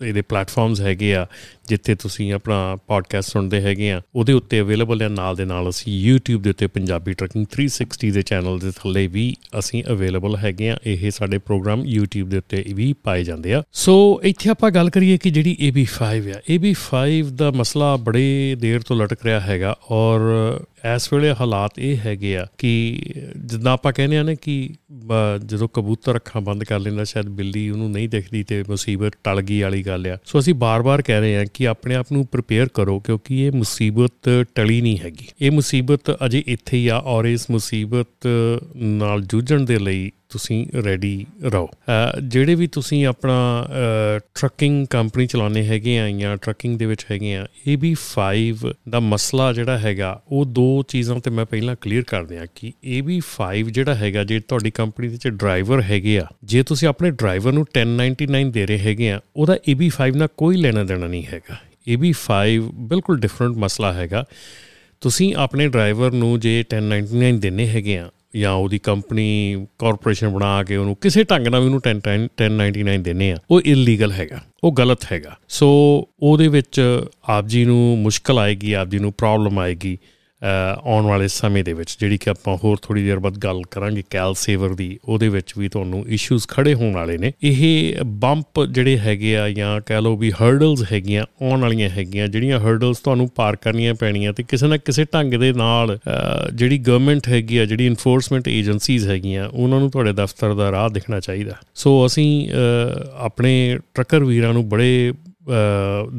ਇਹਦੇ 0.05 0.23
ਪਲੇਟਫਾਰਮਸ 0.23 0.81
ਹੈਗੇ 0.81 1.15
ਆ 1.15 1.27
ਜਿੱਥੇ 1.69 1.95
ਤੁਸੀਂ 1.95 2.33
ਆਪਣਾ 2.33 2.77
ਪੋਡਕਾਸਟ 2.77 3.31
ਸੁਣਦੇ 3.31 3.61
ਹੈਗੇ 3.61 3.91
ਆ, 3.93 4.01
ਉਹਦੇ 4.15 4.33
ਉੱਤੇ 4.33 4.61
ਅਵੇਲੇਬਲ 4.61 5.03
ਹੈ 5.03 5.09
ਨਾਲ 5.09 5.37
ਦੇ 5.37 5.45
ਨਾਲ 5.45 5.69
ਅਸੀਂ 5.69 5.93
YouTube 6.11 6.41
ਦੇ 6.41 6.51
ਉੱਤੇ 6.51 6.67
ਪੰਜਾਬੀ 6.67 7.13
ਟਰਕਿੰਗ 7.13 7.47
360 7.53 8.11
ਦੇ 8.11 8.23
ਚੈਨਲ 8.23 8.59
ਦੇ 8.59 8.71
ਥੱਲੇ 8.77 9.07
ਵੀ 9.07 9.25
ਅਸੀਂ 9.59 9.83
ਅਵੇਲੇਬਲ 9.91 10.37
ਹੈਗੇ 10.37 10.71
ਆ, 10.71 10.77
ਇਹ 10.87 11.11
ਸਾਡੇ 11.11 11.39
ਪ੍ਰੋਗਰਾਮ 11.39 11.83
YouTube 11.95 12.29
ਦੇ 12.29 12.39
ਉੱਤੇ 12.39 12.65
ਵੀ 12.75 12.93
ਪਾਏ 13.05 13.25
ਜਾਂਦੇ 13.25 13.55
ਆ। 13.55 13.63
ਸੋ 13.73 13.95
ਇੱਥੇ 14.25 14.51
ਆਪਾਂ 14.51 14.71
ਗੱਲ 14.71 14.91
ਕਰੀਏ 14.91 15.19
ਕਿ 15.19 15.31
ਜਿਹੜੀ 15.31 15.57
AB5 15.69 16.31
ਆ 16.33 16.41
AB5 16.57 17.31
ਦਾ 17.35 17.51
ਮਸਲਾ 17.51 17.97
ਬੜੇ 17.97 18.27
ਦੇਰ 18.59 18.81
ਤੋਂ 18.81 18.97
ਲਟਕ 18.97 19.25
ਰਿਹਾ 19.25 19.41
ਹੈਗਾ 19.41 19.75
ਔਰ 19.91 20.21
ਇਸ 20.97 21.13
ਵੇਲੇ 21.13 21.31
ਹਾਲਾਤ 21.41 21.79
ਇਹ 21.79 21.97
ਹੈਗੇ 22.07 22.37
ਆ 22.37 22.47
ਕਿ 22.59 22.71
ਜਿੱਦਾਂ 23.37 23.73
ਆਪਾਂ 23.73 23.93
ਕਹਿੰਦੇ 23.93 24.19
ਆ 24.19 24.23
ਨਾ 24.23 24.35
ਕਿ 24.35 24.55
ਜਦੋਂ 25.47 25.69
ਕਬੂਤਰ 25.75 26.17
ਅੱਖਾਂ 26.17 26.41
ਬੰਦ 26.41 26.65
ਕਰ 26.65 26.79
ਲੈਂਦਾ, 26.79 27.05
ਸ਼ਾਇਦ 27.05 27.29
ਬਿੱਲੀ 27.29 27.69
ਉਹਨੂੰ 27.71 27.91
ਨਹੀਂ 27.91 28.09
ਦਿਖਦੀ 28.09 28.43
ਤੇ 28.43 28.63
ਮੁਸੀਬਤ 28.69 29.13
ਟਲ 29.25 29.43
ਗਈ 29.43 29.61
ਵਾਲੀ 29.63 29.83
ਗੱਲ 29.83 30.07
ਆ। 30.07 30.19
ਸੋ 30.25 30.39
ਅਸੀਂ 30.39 30.55
ਬਾਰ-ਬਾਰ 30.55 31.03
ਕਹਿ 31.03 31.21
ਰਹੇ 31.21 31.37
ਆ 31.37 31.45
ਕਿ 31.55 31.69
ਆਪਣੇ 31.69 31.95
ਆਪ 31.95 32.07
ਨੂੰ 32.13 32.27
ਪ੍ਰਿਪੇਅਰ 32.27 32.69
ਕਰੋ 32.75 33.01
ਕਿਉਂਕਿ 33.01 33.41
ਇਹ 33.41 33.53
ਮੁਸੀਬਤ 33.53 34.31
ਟਲੀ 34.55 34.81
ਨਹੀਂ 34.81 34.99
ਹੈਗੀ। 34.99 35.27
ਇਹ 35.41 35.51
ਮੁਸੀਬਤ 35.51 36.25
ਅਜੇ 36.27 36.43
ਇੱਥੇ 36.47 36.77
ਹੀ 36.77 36.89
ਆ 36.89 36.99
ਔਰ 36.99 37.25
ਇਸ 37.25 37.51
ਮੁਸੀਬਤ 37.51 38.29
ਨਾਲ 38.77 39.23
ਜੂਝਣ 39.23 39.61
ਦੇ 39.61 39.79
ਲਈ 39.79 40.11
ਤੁਸੀਂ 40.33 40.65
ਰੈਡੀ 40.85 41.15
ਰਹੋ। 41.45 41.69
ਜਿਹੜੇ 42.25 42.55
ਵੀ 42.55 42.67
ਤੁਸੀਂ 42.67 43.05
ਆਪਣਾ 43.07 43.37
ਟਰੱਕਿੰਗ 44.35 44.87
ਕੰਪਨੀ 44.87 45.27
ਚਲਾਉਂਦੇ 45.27 45.65
ਹੈਗੇ 45.65 45.99
ਆ 46.01 46.09
ਜਾਂ 46.11 46.37
ਟਰੱਕਿੰਗ 46.37 46.79
ਦੇ 46.79 46.87
ਵਿੱਚ 46.87 47.05
ਹੈਗੇ 47.11 47.35
ਆ, 47.37 47.47
ਇਹ 47.67 47.79
ਵੀ 47.79 47.95
5 48.07 48.73
ਦਾ 48.89 49.01
ਮਸਲਾ 49.01 49.53
ਜਿਹੜਾ 49.53 49.79
ਹੈਗਾ, 49.79 50.21
ਉਹ 50.29 50.45
ਦੋ 50.45 50.83
ਚੀਜ਼ਾਂ 50.89 51.19
ਤੇ 51.21 51.31
ਮੈਂ 51.31 51.45
ਪਹਿਲਾਂ 51.47 51.77
ਕਲੀਅਰ 51.81 52.05
ਕਰ 52.05 52.25
ਦਿਆਂ 52.25 52.47
ਕਿ 52.55 52.73
ਇਹ 52.85 53.03
ਵੀ 53.03 53.21
5 53.31 53.71
ਜਿਹੜਾ 53.71 53.95
ਹੈਗਾ, 53.95 54.25
ਜੇ 54.25 54.41
ਤੁਹਾਡੀ 54.41 54.71
ਕੰਪਨੀ 54.71 55.09
ਦੇ 55.09 55.13
ਵਿੱਚ 55.13 55.29
ਡਰਾਈਵਰ 55.29 55.83
ਹੈਗੇ 55.83 56.19
ਆ, 56.19 56.27
ਜੇ 56.45 56.63
ਤੁਸੀਂ 56.63 56.89
ਆਪਣੇ 56.89 57.11
ਡਰਾਈਵਰ 57.13 57.53
ਨੂੰ 57.53 57.67
1099 57.75 58.51
ਦੇ 58.51 58.67
ਰਹੇ 58.67 58.79
ਹੈਗੇ 58.79 59.11
ਆ, 59.11 59.21
ਉਹਦਾ 59.37 59.57
ਇਹ 59.69 59.77
ਵੀ 59.77 59.91
5 59.99 60.17
ਨਾਲ 60.17 60.29
ਕੋਈ 60.37 60.57
ਲੈਣਾ 60.57 60.85
ਦੇਣਾ 60.85 61.07
ਨਹੀਂ 61.07 61.25
ਹੈਗਾ। 61.33 61.57
ਇਹ 61.87 61.99
ਵੀ 61.99 62.13
5 62.19 62.59
ਬਿਲਕੁਲ 62.89 63.19
ਡਿਫਰੈਂਟ 63.21 63.57
ਮਸਲਾ 63.59 63.93
ਹੈਗਾ। 63.93 64.25
ਤੁਸੀਂ 65.03 65.35
ਆਪਣੇ 65.37 65.69
ਡਰਾਈਵਰ 65.69 66.13
ਨੂੰ 66.13 66.39
ਜੇ 66.41 66.53
1099 66.65 67.39
ਦੇਣੇ 67.41 67.67
ਹੈਗੇ 67.69 67.97
ਆ 67.99 68.11
ਜਾਂ 68.37 68.53
ਉਹਦੀ 68.53 68.79
ਕੰਪਨੀ 68.79 69.67
ਕਾਰਪੋਰੇਸ਼ਨ 69.79 70.29
ਬਣਾ 70.29 70.63
ਕੇ 70.63 70.77
ਉਹਨੂੰ 70.77 70.97
ਕਿਸੇ 70.97 71.25
ਢੰਗ 71.25 71.47
ਨਾਲ 71.47 71.61
ਵੀ 71.61 71.67
ਉਹਨੂੰ 71.67 71.81
10 71.81 72.29
1099 72.37 73.03
ਦੇਣੇ 73.03 73.33
ਆ, 73.33 73.37
ਉਹ 73.51 73.61
ਇਲੀਗਲ 73.65 74.13
ਹੈਗਾ, 74.13 74.41
ਉਹ 74.65 74.73
ਗਲਤ 74.73 74.99
ਹੈਗਾ। 75.13 75.37
ਸੋ 75.49 75.69
ਉਹਦੇ 76.23 76.49
ਵਿੱਚ 76.49 76.81
ਆਪ 77.29 77.47
ਜੀ 77.47 77.65
ਨੂੰ 77.65 77.99
ਮੁਸ਼ਕਲ 77.99 78.39
ਆਏਗੀ, 78.39 78.73
ਆਪ 78.73 78.89
ਜੀ 78.89 78.99
ਨੂੰ 78.99 79.13
ਪ੍ਰੋਬਲਮ 79.13 79.59
ਆਏਗੀ। 79.59 79.99
ਆਉਣ 80.45 81.07
ਵਾਲੇ 81.07 81.29
ਸਮੇਂ 81.29 81.63
ਦੇ 81.65 81.73
ਵਿੱਚ, 81.73 81.97
ਜਿਹੜੀ 82.01 82.19
ਕਿ 82.19 82.31
ਆਪਾਂ 82.31 82.57
ਹੋਰ 82.65 82.79
ਥੋੜੀ 82.83 83.03
ਦੇਰ 83.05 83.19
ਬਾਅਦ 83.19 83.39
ਗੱਲ 83.39 83.61
ਕਰਾਂਗੇ 83.71 84.03
ਕੈਲ 84.11 84.35
ਸੇਵਰ 84.37 84.75
ਦੀ, 84.75 84.99
ਉਹਦੇ 85.05 85.29
ਵਿੱਚ 85.29 85.53
ਵੀ 85.59 85.69
ਤੁਹਾਨੂੰ 85.69 86.05
ਇਸ਼ੂਜ਼ 86.09 86.47
ਖੜੇ 86.49 86.75
ਹੋਣ 86.75 86.93
ਵਾਲੇ 86.95 87.17
ਨੇ। 87.19 87.33
ਇਹ 87.43 88.05
ਬੰਪ 88.23 88.63
ਜਿਹੜੇ 88.65 88.99
ਹੈਗੇ 88.99 89.37
ਆ 89.37 89.49
ਜਾਂ 89.51 89.81
ਕਹਿ 89.87 90.01
ਲਓ 90.03 90.17
ਵੀ 90.17 90.31
ਹਰਡਲਸ 90.33 90.85
ਹੈਗੀਆਂ, 90.93 91.25
ਆਉਣ 91.43 91.61
ਵਾਲੀਆਂ 91.61 91.89
ਹੈਗੀਆਂ, 91.91 92.29
ਜਿਹੜੀਆਂ 92.29 92.61
ਹਰਡਲਸ 92.61 92.99
ਤੁਹਾਨੂੰ 92.99 93.29
ਪਾਰ 93.37 93.57
ਕਰਨੀਆਂ 93.57 93.95
ਪੈਣੀਆਂ 93.95 94.33
ਤੇ 94.33 94.43
ਕਿਸੇ 94.43 94.67
ਨਾ 94.67 94.77
ਕਿਸੇ 94.77 95.05
ਢੰਗ 95.15 95.35
ਦੇ 95.35 95.53
ਨਾਲ 95.53 95.99
ਜਿਹੜੀ 96.55 96.79
ਗਵਰਨਮੈਂਟ 96.79 97.29
ਹੈਗੀ 97.29 97.59
ਆ, 97.59 97.65
ਜਿਹੜੀ 97.65 97.87
ਇਨਫੋਰਸਮੈਂਟ 97.87 98.49
ਏਜੰਸੀਜ਼ 98.49 99.09
ਹੈਗੀਆਂ, 99.09 99.49
ਉਹਨਾਂ 99.49 99.81
ਨੂੰ 99.81 99.91
ਤੁਹਾਡੇ 99.91 100.13
ਦਫ਼ਤਰ 100.13 100.55
ਦਾ 100.55 100.71
ਰਾਹ 100.73 100.89
ਦਿਖਣਾ 100.91 101.21
ਚਾਹੀਦਾ। 101.21 101.57
ਸੋ 101.75 102.05
ਅਸੀਂ 102.07 102.49
ਆਪਣੇ 103.17 103.79
ਟਰੱਕਰ 103.95 104.25
ਵੀਰਾਂ 104.25 104.53
ਨੂੰ 104.53 104.69
ਬੜੇ 104.69 105.13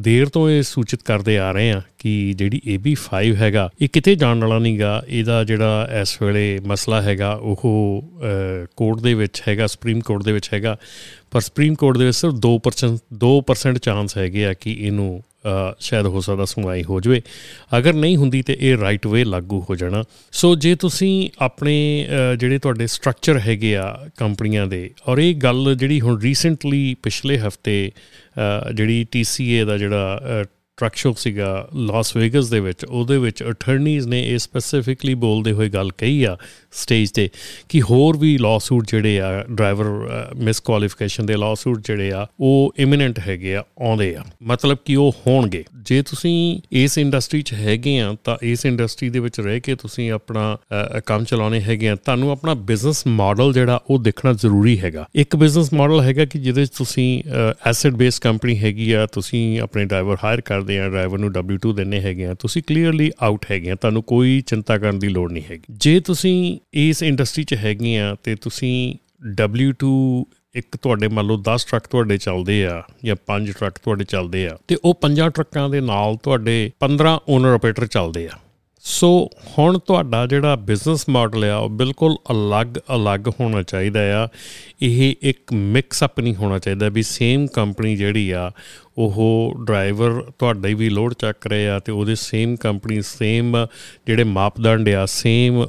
ਦੇਰ 0.04 0.30
ਤੋਂ 0.30 0.50
ਇਹ 0.50 0.62
ਸੂਚਿਤ 0.64 1.04
ਕਰਦੇ 1.06 1.38
ਆ 1.38 1.52
ਰਹੇ 1.52 1.72
ਆ 1.72 1.82
ਕਿ 2.00 2.34
ਜਿਹੜੀ 2.38 2.60
AB5 2.68 3.36
ਹੈਗਾ, 3.36 3.70
ਇਹ 3.82 3.90
ਕਿਤੇ 3.94 4.16
ਜਾਣ 4.16 4.40
ਵਾਲਾ 4.40 4.58
ਨਹੀਂਗਾ 4.60 5.02
ਇਹਦਾ 5.08 5.44
ਜਿਹੜਾ 5.44 5.88
ਇਸ 6.02 6.22
ਵੇਲੇ 6.22 6.60
ਮਸਲਾ 6.68 7.02
ਹੈਗਾ, 7.02 7.32
ਉਹ 7.34 7.56
ਕੋਰਟ 8.78 9.02
ਦੇ 9.02 9.14
ਵਿੱਚ 9.14 9.42
ਹੈਗਾ 9.48 9.68
ਸੁਪਰੀਮ 9.68 10.00
ਕੋਰਟ 10.00 10.24
ਦੇ 10.24 10.32
ਵਿੱਚ 10.32 10.50
ਹੈਗਾ। 10.54 10.78
ਪਰ 11.34 11.42
ਸੁਪਰੀਮ 11.42 11.76
ਕੋਰਟ 11.76 11.98
ਦੇ 11.98 12.06
ਵਿੱਚ 12.06 12.18
ਸਿਰਫ 12.18 12.34
2% 12.42 12.98
2% 13.22 13.78
ਚਾਂਸ 13.78 14.18
ਹੈਗੇ 14.18 14.46
ਆ 14.46 14.54
ਕਿ 14.54 14.74
ਇਹਨੂੰ 14.80 15.22
ਸ਼ਾਇਦ 15.80 16.06
ਹੋ 16.06 16.22
ਸਕਦਾ 16.22 16.46
ਸੁਣਵਾਈ 16.46 16.84
ਹੋ 16.84 17.00
ਜਵੇ। 17.00 17.22
ਅਗਰ 17.78 17.94
ਨਹੀਂ 17.94 18.18
ਹੁੰਦੀ 18.18 18.42
ਤੇ 18.42 18.58
ਇਹ 18.60 18.78
ਰਾਈਟ 18.78 19.08
ਵੇ 19.08 19.24
ਲਾਗੂ 19.24 19.60
ਹੋ 19.70 19.76
ਜਾਣਾ। 19.76 20.04
ਸੋ 20.32 20.56
ਜੇ 20.56 20.76
ਤੁਸੀਂ 20.76 21.30
ਆਪਣੇ 21.40 21.76
ਜਿਹੜੇ 22.40 22.60
ਤੁਹਾਡੇ 22.60 22.88
ਸਟਰਕਚਰ 22.88 23.40
ਹੈਗੇ 23.40 23.76
ਆ 23.78 24.10
ਕੰਪਨੀਆਂ 24.18 24.68
ਦੇ, 24.68 24.90
ਔਰ 25.08 25.20
ਇਹ 25.20 25.36
ਗੱਲ 25.36 25.76
ਜਿਹੜੀ 25.76 26.00
ਹੁਣ 26.02 26.20
ਰੀਸੈਂਟਲੀ 26.22 26.96
ਪਿਛਲੇ 27.04 27.38
ਹਫ਼ਤੇ 27.40 27.92
ਜਿਹੜੀ 28.76 29.06
TCA 29.16 29.66
ਦਾ 29.68 29.78
ਜਿਹੜਾ 29.78 30.22
ਟਰੱਕ 30.78 30.96
ਸ਼ੋਅ 30.96 31.14
ਸੀਗਾ 31.18 31.68
ਲਾਸ 31.76 32.16
ਵੇਗਸ 32.18 32.50
ਦੇ 32.50 32.60
ਵਿੱਚ। 32.60 32.86
ਉਹਦੇ 32.86 33.18
ਵਿੱਚ 33.18 33.44
ਅਟਾਰਨੀਜ਼ 33.44 34.08
ਨੇ 34.08 34.22
ਇਹ 34.30 34.38
ਸਪੈਸੀਫਿਕਲੀ 34.38 35.14
ਬੋਲਦੇ 35.14 35.52
ਹੋਏ 35.52 35.70
ਗੱਲ 35.70 35.92
ਕਹੀ 35.98 36.24
ਆ 36.24 36.36
ਸਟੇਜ 36.72 37.12
ਤੇ 37.12 37.30
ਕਿ 37.70 37.82
ਹੋਰ 37.82 38.18
ਵੀ 38.18 38.38
ਲਾਸੂਟ 38.38 38.88
ਜਿਹੜੇ 38.88 39.20
ਆ 39.22 39.44
ਡਰਾਈਵਰ 39.44 39.86
ਮਿਸ 40.36 40.60
ਕੁਆਲੀਫਿਕੇਸ਼ਨ 40.60 41.26
ਦੇ 41.26 41.36
ਲਾਸੂਟ 41.38 41.86
ਜਿਹੜੇ 41.86 42.12
ਆ, 42.12 42.26
ਉਹ 42.40 42.74
ਇਮੀਨੈਂਟ 42.78 43.20
ਹੈਗੇ 43.20 43.56
ਆ, 43.56 43.64
ਆਉਂਦੇ 43.82 44.16
ਆ। 44.16 44.24
ਮਤਲਬ 44.44 44.78
ਕਿ 44.86 44.96
ਉਹ 44.96 45.16
ਹੋਣਗੇ। 45.28 45.64
ਜੇ 45.84 46.02
ਤੁਸੀਂ 46.02 46.60
ਇਸ 46.72 46.98
ਇੰਡਸਟਰੀ 46.98 47.42
'ਚ 47.42 47.54
ਹੈਗੇ 47.54 47.98
ਆ, 48.00 48.16
ਤਾਂ 48.24 48.38
ਇਸ 48.42 48.66
ਇੰਡਸਟਰੀ 48.66 49.10
ਦੇ 49.10 49.20
ਵਿੱਚ 49.20 49.40
ਰਹਿ 49.40 49.60
ਕੇ 49.60 49.76
ਤੁਸੀਂ 49.76 50.12
ਆਪਣਾ 50.12 50.58
ਕੰਮ 51.06 51.24
ਚਲਾਉਣੇ 51.24 51.60
ਹੈਗੇ 51.62 51.90
ਆ। 51.90 51.96
ਤੁਹਾਨੂੰ 51.96 52.32
ਆਪਣਾ 52.32 52.54
ਬਿਜ਼ਨਸ 52.54 53.06
ਮਾਡਲ 53.08 53.54
ਜਿਹੜਾ, 53.54 53.80
ਉਹ 53.90 54.00
ਦੇਖਣਾ 54.00 54.34
ਜ਼ਰੂਰੀ 54.34 54.80
ਹੈਗਾ। 54.80 55.06
ਇੱਕ 55.16 55.36
ਬਿਜ਼ਨਸ 55.36 55.74
ਮਾਡਲ 55.74 56.02
ਹੈਗਾ 56.02 56.26
ਕਿ 56.26 56.40
ਜਿਹਦੇ 56.40 56.66
'ਚ 56.66 56.70
ਤੁਸੀਂ 56.70 57.24
ਐਸੈਟ 57.66 57.94
ਬੇਸ 57.94 58.20
ਕੰਪਨੀ 58.20 58.58
ਹੈਗੀ 58.60 58.92
ਆ, 58.92 59.06
ਤੁਸੀਂ 59.06 59.60
ਆਪਣੇ 59.60 59.86
ਡਰਾਈਵਰ 59.86 60.18
ਹਾਇਰ 60.24 60.42
ਕਰਦੇ 60.64 60.80
ਆ 60.80 60.90
ਡਰਾਈਵਰ 60.90 61.18
ਨੂੰ 61.18 61.32
W2 61.38 61.74
ਦਿੰਨੇ 61.74 62.00
ਹੈਗੇ 62.00 62.26
ਆ, 62.26 62.34
ਤੁਸੀਂ 62.34 62.64
ਕਲੀਅਰਲੀ 62.68 63.12
ਆਊਟ 63.22 63.46
ਹੈਗੇ 63.52 63.72
ਆ, 63.72 63.76
ਤੁਹਾਨੂੰ 63.76 64.04
ਕੋਈ 64.04 64.42
ਚਿੰਤਾ 64.42 64.78
ਕਰਨ 64.78 65.00
ਦੀ 65.00 65.08
ਲੋੜ 65.08 65.32
ਨਹੀਂ 65.32 65.44
ਹੈਗੀ। 65.44 65.64
ਜੇ 65.72 66.00
ਤੁਸੀਂ 66.00 66.60
ਇਸ 66.74 67.04
ਇੰਡਸਟਰੀ 67.04 67.44
'ਚ 67.44 67.54
ਹੈਗੇ 67.54 68.00
ਆ 68.00 68.16
ਤੇ 68.24 68.36
ਤੁਸੀਂ 68.36 68.96
W2 69.42 69.92
ਇੱਕ 70.56 70.78
ਤੁਹਾਡੇ 70.78 71.08
ਮੰਨ 71.08 71.26
ਲਓ 71.26 71.38
10 71.38 71.66
ਟਰੱਕ 71.72 71.88
ਤੁਹਾਡੇ 71.88 72.18
ਚੱਲਦੇ 72.18 72.66
ਆ 72.66 72.84
ਜਾਂ 73.06 73.16
5 73.28 73.52
ਟਰੱਕ 73.60 73.78
ਤੁਹਾਡੇ 73.78 74.04
ਚੱਲਦੇ 74.04 74.48
ਆ 74.48 74.58
ਤੇ 74.68 74.78
ਉਹ 74.84 74.96
5 75.02 75.30
ਟਰੱਕਾਂ 75.30 75.70
ਦੇ 75.70 75.82
ਨਾਲ 75.82 76.18
ਤੁਹਾਡੇ 76.24 76.72
15 76.80 77.20
ਓਨਰ 77.30 77.54
ਆਪਰੇਟਰ 77.54 77.86
ਚੱਲਦੇ 77.88 78.28
ਆ। 78.28 78.38
ਸੋ 78.80 79.30
ਹੁਣ 79.58 79.80
ਤੁਹਾਡਾ 79.80 80.28
ਜਿਹੜਾ 80.28 80.56
ਬਿਜ਼ਨਸ 80.56 81.10
ਮਾਡਲ 81.10 81.44
ਆ, 81.44 81.58
ਉਹ 81.58 81.70
ਬਿਲਕੁਲ 81.70 82.16
ਅਲੱਗ-ਅਲੱਗ 82.32 83.28
ਹੋਣਾ 83.28 83.62
ਚਾਹੀਦਾ 83.62 84.24
ਆ। 84.24 84.28
ਇਹ 84.82 85.16
ਇੱਕ 85.22 85.54
ਮਿਕਸ 85.54 86.04
ਅਪ 86.04 86.20
ਨਹੀਂ 86.20 86.36
ਹੋਣਾ 86.36 86.60
ਚਾਹੀਦਾ 86.60 86.90
ਵੀ 86.90 87.04
ਸੇਮ 87.04 87.48
ਕੰਪਨੀ 87.48 87.96
ਜਿਹੜੀ 87.96 88.32
ਆ 88.32 88.52
ਉਹ 88.98 89.54
ਡਰਾਈਵਰ 89.66 90.22
ਤੁਹਾਡੇ 90.40 90.74
ਵੀ 90.74 90.90
ਲੋਡ 90.90 91.14
ਚੱਕ 91.14 91.48
ਰਹੇ 91.48 91.68
ਆ 91.68 91.80
ਤੇ 91.80 91.92
ਉਹਦੇ 91.92 92.16
ਸੇਮ 92.16 92.56
ਕੰਪਨੀ 92.56 93.02
ਸੇਮ 93.02 93.56
ਜਿਹੜੇ 94.08 94.24
ਮਾਪਦੰਡ 94.24 94.90
ਆ 94.90 95.06
ਸੇਮ 95.06 95.64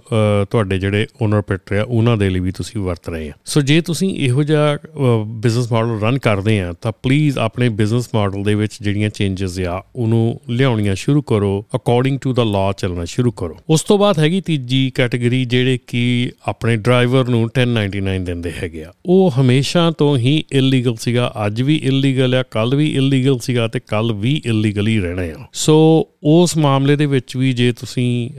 ਤੁਹਾਡੇ 0.51 0.79
ਜਿਹੜੇ 0.79 1.07
ਓਨਰ 1.23 1.43
ਪਿਟ 1.43 1.73
ਆ, 1.73 1.83
ਉਹਨਾਂ 1.83 2.17
ਦੇ 2.17 2.29
ਲਈ 2.31 2.41
ਵੀ 2.41 2.53
ਤੁਸੀਂ 2.53 2.81
ਵਰਤ 2.81 3.09
ਰਹੇ 3.09 3.29
ਆ। 3.29 3.33
ਸੋ 3.45 3.61
ਜੇ 3.61 3.81
ਤੁਸੀਂ 3.81 4.09
ਇਹੋ 4.17 4.43
ਜਿਹਾ 4.43 4.79
ਬਿਜ਼ਨਸ 5.27 5.71
ਮਾਡਲ 5.73 5.99
ਰਨ 6.01 6.19
ਕਰਦੇ 6.19 6.59
ਆ, 6.61 6.73
ਤਾਂ 6.73 6.93
ਪਲੀਜ਼ 7.03 7.39
ਆਪਣੇ 7.39 7.69
ਬਿਜ਼ਨਸ 7.69 8.09
ਮਾਡਲ 8.15 8.43
ਦੇ 8.43 8.55
ਵਿੱਚ 8.55 8.77
ਜਿਹੜੀਆਂ 8.83 9.11
ਚੇਂਜਸ 9.11 9.59
ਆ, 9.61 9.83
ਉਹਨੂੰ 9.97 10.41
ਲਿਆਉਣੀਆਂ 10.51 10.95
ਸ਼ੁਰੂ 10.95 11.23
ਕਰੋ 11.23 11.65
ਅਕੋਰਡਿੰਗ 11.77 12.19
ਟੂ 12.19 12.33
ਦਾ 12.35 12.45
ਲਾਅ 12.45 12.73
ਚੱਲਣਾ 12.73 13.05
ਸ਼ੁਰੂ 13.05 13.31
ਕਰੋ। 13.33 13.57
ਉਸ 13.71 13.83
ਤੋਂ 13.83 13.99
ਬਾਅਦ 13.99 14.19
ਹੈਗੀ 14.19 14.41
ਤੀਜੀ 14.41 14.91
ਕੈਟਾਗਰੀ 14.95 15.45
ਜਿਹੜੇ 15.45 15.79
ਕਿ 15.87 16.31
ਆਪਣੇ 16.49 16.77
ਡਰਾਈਵਰ 16.77 17.29
ਨੂੰ 17.29 17.43
1099 17.49 18.25
ਦਿੰਦੇ 18.25 18.53
ਹੈਗੇ 18.53 18.85
ਆ। 18.85 18.93
ਉਹ 19.07 19.31
ਹਮੇਸ਼ਾ 19.31 19.91
ਤੋਂ 19.91 20.17
ਹੀ 20.19 20.43
ਇਲੀਗਲ 20.53 20.95
ਸੀਗਾ, 20.97 21.33
ਅੱਜ 21.47 21.63
ਵੀ 21.63 21.77
ਇਲੀਗਲ 21.85 22.35
ਆ 22.35 22.43
ਕੱਲ 22.51 22.75
ਵੀ 22.77 22.87
ਇਲੀਗਲ 22.87 23.13
ਸੀਗਾ 23.41 23.69
ਤੇ 23.69 23.81
ਕੱਲ 23.81 24.13
ਵੀ 24.13 24.43
ਇਲੀਗਲ 24.47 24.89
ਹੀ 24.89 24.99
ਰਹਿਣਾ 24.99 25.23
ਆ। 25.23 25.47
ਸੋ 25.53 26.09
ਉਸ 26.23 26.59
ਮਾਮਲੇ 26.59 26.97
ਦੇ 26.97 27.07
ਵਿੱਚ 27.07 27.37
ਵੀ 27.37 27.53
ਜੇ 27.53 27.73
ਤੁਸੀਂ 27.73 28.31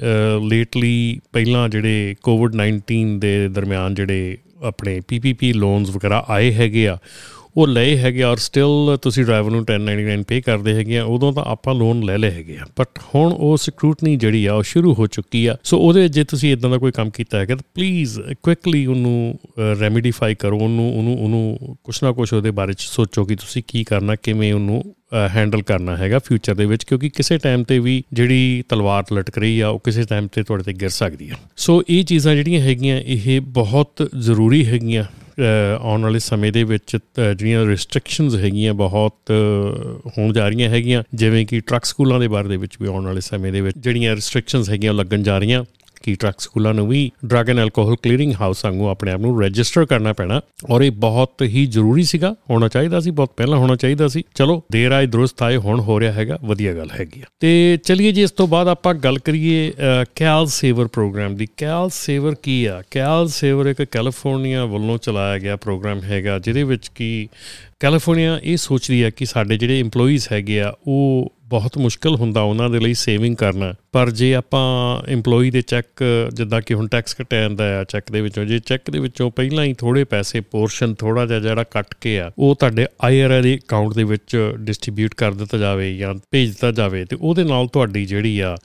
ਲੇਟਲੀ 0.41 1.19
ਪਹਿਲਾਂ 1.33 1.69
ਜਿਹੜੇ 1.69 2.15
ਕੋਵਿਡ 2.23 2.51
19 2.55 3.19
ਦੇ 3.19 3.47
ਦਰਮਿਆਨ 3.47 3.95
ਜਿਹੜੇ 3.95 4.37
ਆਪਣੇ 4.63 5.01
ਪੀਪੀਪੀ 5.07 5.53
ਲੋਨਸ 5.53 5.89
ਵਗੈਰਾ 5.89 6.25
ਆਏ 6.29 6.53
ਹੈਗੇ 6.53 6.87
ਆ 6.87 6.97
ਉਹ 7.57 7.67
ਲਏ 7.67 7.95
ਹੈਗੇ 7.97 8.23
ਔਰ 8.23 8.37
ਸਟਿਲ 8.37 8.97
ਤੁਸੀਂ 9.01 9.23
ਡਰਾਈਵਰ 9.25 9.51
ਨੂੰ 9.51 9.63
1099 9.63 10.23
ਪੇ 10.27 10.39
ਕਰਦੇ 10.41 10.73
ਹੈਗੇ 10.75 10.97
ਆ, 10.97 11.03
ਉਦੋਂ 11.05 11.31
ਤਾਂ 11.33 11.43
ਆਪਾਂ 11.47 11.75
ਲੋਨ 11.75 12.03
ਲੈ 12.05 12.17
ਲਏ 12.17 12.31
ਹੈਗੇ 12.31 12.57
ਆ। 12.57 12.65
ਬਟ 12.79 12.99
ਹੁਣ 13.13 13.33
ਉਹ 13.33 13.55
ਸਕਰੂਟਨੀ 13.57 14.15
ਜਿਹੜੀ 14.15 14.45
ਆ, 14.45 14.53
ਉਹ 14.53 14.63
ਸ਼ੁਰੂ 14.63 14.93
ਹੋ 14.93 15.07
ਚੁੱਕੀ 15.07 15.45
ਆ। 15.45 15.55
ਸੋ 15.63 15.77
ਉਹਦੇ 15.79 16.07
ਜੇ 16.09 16.23
ਤੁਸੀਂ 16.23 16.51
ਇਦਾਂ 16.53 16.69
ਦਾ 16.69 16.77
ਕੋਈ 16.77 16.91
ਕੰਮ 16.91 17.09
ਕੀਤਾ 17.09 17.39
ਹੈਗਾ, 17.39 17.55
ਤਾਂ 17.55 17.63
ਪਲੀਜ਼ 17.75 18.19
ਕੁਇਕਲੀ 18.43 18.85
ਉਹਨੂੰ 18.85 19.39
ਰੈਮੀਡੀਫਾਈ 19.81 20.35
ਕਰੋ। 20.35 20.59
ਉਹਨੂੰ 20.59 20.91
ਉਹਨੂੰ 20.97 21.17
ਉਹਨੂੰ 21.19 21.77
ਕੁਛ 21.83 22.03
ਨਾ 22.03 22.11
ਕੁਛ 22.11 22.33
ਉਹਦੇ 22.33 22.51
ਬਾਰੇ 22.51 22.73
ਚ 22.73 22.81
ਸੋਚੋ 22.81 23.25
ਕਿ 23.25 23.35
ਤੁਸੀਂ 23.35 23.63
ਕੀ 23.67 23.83
ਕਰਨਾ, 23.83 24.15
ਕਿਵੇਂ 24.15 24.53
ਉਹਨੂੰ 24.53 24.83
ਹੈਂਡਲ 25.31 25.61
ਕਰਨਾ 25.61 25.95
ਹੈਗਾ 25.97 26.19
ਫਿਊਚਰ 26.19 26.55
ਦੇ 26.55 26.65
ਵਿੱਚ, 26.65 26.83
ਕਿਉਂਕਿ 26.83 27.09
ਕਿਸੇ 27.09 27.37
ਟਾਈਮ 27.37 27.63
ਤੇ 27.63 27.79
ਵੀ 27.79 28.01
ਜਿਹੜੀ 28.13 28.63
ਤਲਵਾਰ 28.69 29.13
ਲਟਕ 29.13 29.37
ਰਹੀ 29.37 29.59
ਆ, 29.59 29.67
ਉਹ 29.67 29.79
ਕਿਸੇ 29.79 30.03
ਟਾਈਮ 30.03 30.27
ਤੇ 30.27 30.43
ਤੁਹਾਡੇ 30.43 30.63
ਤੇ 30.63 30.73
ਗਿਰ 30.73 30.89
ਸਕਦੀ 30.91 31.29
ਆ। 31.29 31.35
ਸੋ 31.57 31.83
ਇਹ 31.89 32.03
ਚੀਜ਼ਾਂ 32.05 32.35
ਜਿਹੜੀਆਂ 32.35 32.61
ਹੈਗੀਆਂ, 32.61 32.97
ਇਹ 32.99 33.39
ਬਹੁਤ 33.41 34.09
ਜ਼ਰੂਰੀ 34.17 34.65
ਹੈਗੀਆਂ। 34.65 35.03
ਆਉਣ 35.39 36.01
ਵਾਲੇ 36.01 36.19
ਸਮੇਂ 36.19 36.51
ਦੇ 36.51 36.63
ਵਿੱਚ 36.63 36.95
ਜਿਹੜੀਆਂ 37.17 37.65
ਰੈਸਟ੍ਰਿਕਸ਼ਨਸ 37.65 38.35
ਹੈਗੀਆਂ, 38.35 38.73
ਬਹੁਤ 38.73 39.31
ਹੋਣ 40.17 40.33
ਜਾ 40.33 40.47
ਰਹੀਆਂ 40.47 40.69
ਹੈਗੀਆਂ, 40.69 41.03
ਜਿਵੇਂ 41.13 41.45
ਕਿ 41.45 41.59
ਟਰੱਕ 41.59 41.85
ਸਕੂਲਾਂ 41.85 42.19
ਦੇ 42.19 42.27
ਬਾਰੇ 42.27 42.49
ਦੇ 42.49 42.57
ਵਿੱਚ 42.57 42.77
ਵੀ 42.81 42.87
ਆਉਣ 42.87 43.05
ਵਾਲੇ 43.05 43.21
ਸਮੇਂ 43.21 43.51
ਦੇ 43.51 43.61
ਵਿੱਚ 43.61 43.77
ਜਿਹੜੀਆਂ 43.77 44.15
ਰੈਸਟ੍ਰਿਕਸ਼ਨਸ 44.15 44.69
ਹੈਗੀਆਂ 44.69 44.93
ਲੱਗਣ 44.93 45.23
ਜਾ 45.23 45.37
ਰਹੀਆਂ। 45.37 45.63
ਕਿ 46.05 46.15
ਟਰੱਕ 46.15 46.39
ਸਕੂਲਾਂ 46.39 46.73
ਨੂੰ 46.73 46.87
ਵੀ 46.87 46.99
drug 47.25 47.49
and 47.49 47.59
alcohol 47.59 47.95
clearing 48.03 48.33
house 48.41 48.63
ਵਾਂਗੂ 48.65 48.87
ਆਪਣੇ 48.87 49.11
ਆਪ 49.11 49.19
ਨੂੰ 49.19 49.41
ਰਜਿਸਟਰ 49.41 49.85
ਕਰਨਾ 49.85 50.13
ਪੈਣਾ 50.13 50.39
ਔਰ 50.69 50.81
ਇਹ 50.81 50.91
ਬਹੁਤ 50.91 51.41
ਹੀ 51.43 51.65
ਜ਼ਰੂਰੀ 51.67 52.03
ਸੀਗਾ, 52.03 52.33
ਹੋਣਾ 52.49 52.67
ਚਾਹੀਦਾ 52.67 52.99
ਸੀ, 52.99 53.11
ਬਹੁਤ 53.11 53.31
ਪਹਿਲਾਂ 53.37 53.57
ਹੋਣਾ 53.57 53.75
ਚਾਹੀਦਾ 53.75 54.07
ਸੀ। 54.07 54.23
ਚਲੋ, 54.35 54.61
ਦੇਰ 54.71 54.91
ਆਏ, 54.91 55.05
ਦਰੁਸਤ 55.07 55.43
ਆਏ, 55.43 55.57
ਹੁਣ 55.57 55.79
ਹੋ 55.79 55.99
ਰਿਹਾ 55.99 56.11
ਹੈਗਾ, 56.11 56.37
ਵਧੀਆ 56.43 56.73
ਗੱਲ 56.73 56.89
ਹੈਗੀ 56.99 57.21
ਤੇ 57.39 57.77
ਚਲਿਏ 57.83 58.11
ਜੀ, 58.11 58.23
ਇਸ 58.23 58.31
ਤੋਂ 58.31 58.47
ਬਾਅਦ 58.47 58.67
ਆਪਾਂ 58.67 58.93
ਗੱਲ 58.95 59.19
ਕਰੀਏ 59.19 59.71
ਕੈਲ 60.15 60.45
ਸੇਵਰ 60.51 60.87
ਪ੍ਰੋਗਰਾਮ 60.87 61.35
ਦੀ। 61.35 61.47
ਕੈਲ 61.57 61.89
ਸੇਵਰ 61.93 62.35
ਕੀ 62.43 62.63
ਆ? 62.65 62.81
ਕੈਲ 62.91 63.27
ਸੇਵਰ 63.31 63.67
ਇੱਕ 63.67 63.83
ਕੈਲੀਫੋਰਨੀਆ 63.83 64.65
ਵੱਲੋਂ 64.65 64.97
ਚਲਾਇਆ 64.97 65.39
ਗਿਆ 65.39 65.55
ਪ੍ਰੋਗਰਾਮ 65.57 66.01
ਹੈਗਾ, 66.03 66.39
ਜਿਹਦੇ 66.39 66.63
ਵਿੱਚ 66.63 66.87
ਕੀ 66.95 67.27
ਕੈਲੀਫੋਰਨੀਆ 67.79 68.39
ਇਹ 68.43 68.57
ਸੋਚ 68.57 68.89
ਰਹੀ 68.89 69.03
ਹੈ 69.03 69.09
ਕਿ 69.09 69.25
ਸਾਡੇ 69.25 69.57
ਜਿਹੜੇ 69.57 69.81
EMPLOYEES 69.81 70.27
ਹੈਗੇ 70.31 70.59
ਆ, 70.61 70.73
ਉਹ 70.87 71.31
ਬਹੁਤ 71.49 71.77
ਮੁਸ਼ਕਲ 71.77 72.15
ਹੁੰਦਾ 72.15 72.41
ਉਹਨਾਂ 72.41 72.69
ਦੇ 72.69 72.79
ਲਈ 72.79 72.93
ਸੇਵਿੰਗ 72.93 73.35
ਕਰਨਾ। 73.35 73.73
ਪਰ 73.91 74.09
ਜੇ 74.11 74.33
ਆਪਾਂ 74.35 74.61
EMPLOYEE 75.13 75.51
ਦੇ 75.51 75.61
ਚੈੱਕ 75.61 76.03
ਜਿੱਦਾਂ 76.33 76.61
ਕਿ 76.61 76.73
ਹੁਣ 76.73 76.87
ਟੈਕਸ 76.87 77.13
ਕਟਿਆ 77.13 77.41
ਜਾਂਦਾ 77.41 77.63
ਆ 77.79 77.83
ਚੈੱਕ 77.83 78.11
ਦੇ 78.11 78.21
ਵਿੱਚੋਂ, 78.21 78.45
ਜੇ 78.45 78.59
ਚੈੱਕ 78.59 78.89
ਦੇ 78.91 78.99
ਵਿੱਚੋਂ 78.99 79.29
ਪਹਿਲਾਂ 79.31 79.65
ਹੀ 79.65 79.73
ਥੋੜੇ 79.73 80.03
ਪੈਸੇ 80.03 80.39
ਪੋਰਸ਼ਨ 80.51 80.93
ਥੋੜਾ 80.93 81.25
ਜਿਹਾ 81.25 81.39
ਜਿਹੜਾ 81.39 81.63
ਕੱਟ 81.63 81.93
ਕੇ 82.01 82.19
ਆ, 82.19 82.31
ਉਹ 82.37 82.55
ਤੁਹਾਡੇ 82.55 82.85
ਆਈਆਰਆਰ 83.03 83.41
ਦੇ 83.41 83.57
ਅਕਾਊਂਟ 83.57 83.93
ਦੇ 83.93 84.03
ਵਿੱਚ 84.03 84.37
ਡਿਸਟ੍ਰੀਬਿਊਟ 84.59 85.13
ਕਰ 85.13 85.33
ਦਿੱਤਾ 85.33 85.57
ਜਾਵੇ 85.57 85.95
ਜਾਂ 85.97 86.13
ਭੇਜ 86.31 86.49
ਦਿੱਤਾ 86.49 86.71
ਜਾਵੇ, 86.71 87.05
ਤੇ 87.05 87.17
ਉਹਦੇ 87.21 87.43
ਨਾਲ 87.43 87.67
ਤੁਹਾਡੀ 87.67 88.05
ਜਿਹੜੀ 88.05 88.39
ਆ 88.39 88.55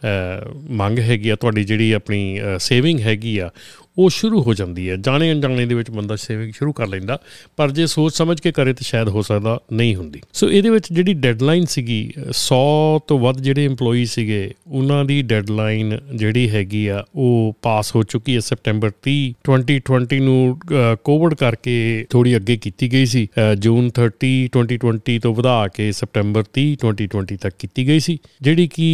ਮੰਗ 0.71 0.99
ਹੈਗੀ 0.99 1.29
ਆ, 1.29 1.37
ਤੁਹਾਡੀ 1.37 1.65
ਜਿਹੜੀ 1.65 1.93
ਆਪਣੀ 1.93 2.41
ਸੇਵਿੰਗ 2.59 3.01
ਹੈਗੀ 3.01 3.39
ਆ 3.39 3.51
ਉਹ 4.01 4.11
ਸ਼ੁਰੂ 4.11 4.43
ਹੋ 4.43 4.55
ਜਾਂਦੀ 4.55 4.89
ਹੈ। 4.91 4.97
ਜਾਣੇ 4.99 5.31
ਅਣਜਾਣੇ 5.33 5.65
ਦੇ 5.67 5.75
ਵਿੱਚ 5.75 5.91
ਬੰਦਾ 5.91 6.17
ਸੇਵਿੰਗ 6.17 6.53
ਸ਼ੁਰੂ 6.53 6.73
ਕਰ 6.73 6.87
ਲੈਂਦਾ, 6.89 7.19
ਪਰ 7.57 7.71
ਜੇ 7.71 7.87
ਸੋਚ 7.87 8.15
ਸਮਝ 8.15 8.39
ਕੇ 8.41 8.53
ਕਰੇ 8.53 8.73
ਤਾਂ 8.73 8.85
ਸ਼ਾਇਦ 8.85 9.09
ਹੋ 9.09 9.23
ਸਕਦਾ 9.23 9.59
ਨਹੀਂ 9.73 9.95
ਹੁੰਦੀ। 9.97 10.21
ਸੋ 10.33 10.51
ਇਹਦੇ 10.51 10.71
ਵਿੱਚ 10.71 10.93
ਜਿਹੜੀ 10.93 11.15
ਡੈਡਲਾਈਨ 11.17 11.65
ਸੀਗੀ 11.67 12.01
100 12.33 12.61
ਤੋਂ 13.09 13.19
ਵੱਧ 13.19 13.41
ਜਿਹੜੇ 13.41 13.67
EMPLOYEE 13.69 14.07
ਸੀਗੇ, 14.07 14.51
ਉਹਨਾਂ 14.67 15.05
ਦੀ 15.05 15.21
ਡੈਡਲਾਈਨ 15.23 15.99
ਜਿਹੜੀ 16.15 16.49
ਹੈਗੀ 16.51 16.87
ਆ, 16.87 17.05
ਉਹ 17.15 17.57
ਪਾਸ 17.63 17.95
ਹੋ 17.97 18.03
ਚੁੱਕੀ 18.03 18.35
ਹੈ। 18.35 18.41
ਸਪਟੈਂਬਰ 18.41 18.91
30 19.03 19.19
2020 19.45 20.21
ਨੂੰ 20.21 20.59
ਕੋਵਿਡ 21.05 21.35
ਕਰਕੇ 21.35 22.07
ਥੋੜੀ 22.11 22.37
ਅੱਗੇ 22.37 22.57
ਕੀਤੀ 22.57 22.93
ਗਈ 22.93 23.07
ਸੀ। 23.07 23.27
ਜੂਨ 23.59 23.91
30 23.91 24.33
2020 24.55 25.19
ਤੋਂ 25.19 25.35
ਵਧਾ 25.35 25.67
ਕੇ 25.69 25.91
ਸਪਟੈਂਬਰ 25.93 26.45
30 26.55 26.77
2020 26.85 27.37
ਤੱਕ 27.37 27.55
ਕੀਤੀ 27.59 27.87
ਗਈ 27.89 28.01
ਸੀ। 28.01 28.19
ਜਿਹੜੀ 28.43 28.69
ਕਿ 28.69 28.89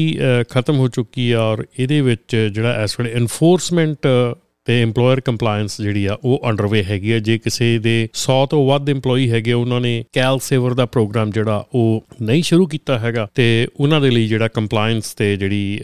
ਖਤਮ 0.51 0.77
ਹੋ 0.77 0.89
ਚੁੱਕੀ 0.89 1.31
ਆ 1.31 1.43
ਔਰ 1.43 1.65
ਇਹਦੇ 1.79 2.01
ਵਿੱਚ 2.01 2.37
ਜਿਹੜਾ 2.55 2.83
ਇਸ 2.85 2.99
ਵੇਲੇ 3.01 3.13
ਐਨਫੋਰਸਮੈਂਟ 3.15 4.07
ਤੇ 4.67 4.83
EMPLOYER 4.85 5.21
ਕੰਪਲਾਈਂਸ 5.25 5.81
ਜਿਹੜੀ 5.81 6.05
ਆ, 6.07 6.17
ਉਹ 6.25 6.43
ਅੰਡਰਵੇ 6.49 6.83
ਹੈਗੀ 6.85 7.13
ਆ। 7.13 7.19
ਜੇ 7.19 7.39
ਕਿਸੇ 7.39 7.79
ਦੇ 7.79 7.97
100 8.15 8.45
ਤੋਂ 8.51 8.67
ਵੱਧ 8.67 8.91
EMPLOYEE 8.91 9.29
ਹੈਗੇ, 9.31 9.53
ਉਹਨਾਂ 9.53 9.81
ਨੇ 9.81 10.05
ਕੈਲ 10.13 10.39
ਸੇਵਰ 10.43 10.75
ਦਾ 10.75 10.87
ਪ੍ਰੋਗਰਾਮ 10.87 11.31
ਜਿਹੜਾ, 11.31 11.65
ਉਹ 11.75 12.05
ਨਹੀਂ 12.23 12.43
ਸ਼ੁਰੂ 12.43 12.67
ਕੀਤਾ 12.67 12.99
ਹੈਗਾ 12.99 13.29
ਤੇ 13.35 13.47
ਉਹਨਾਂ 13.81 14.01
ਦੇ 14.01 14.11
ਲਈ 14.11 14.27
ਜਿਹੜਾ 14.27 14.49
ਕੰਪਲਾਈਂਸ 14.49 15.13
ਤੇ 15.15 15.35
ਜਿਹੜੀ 15.37 15.81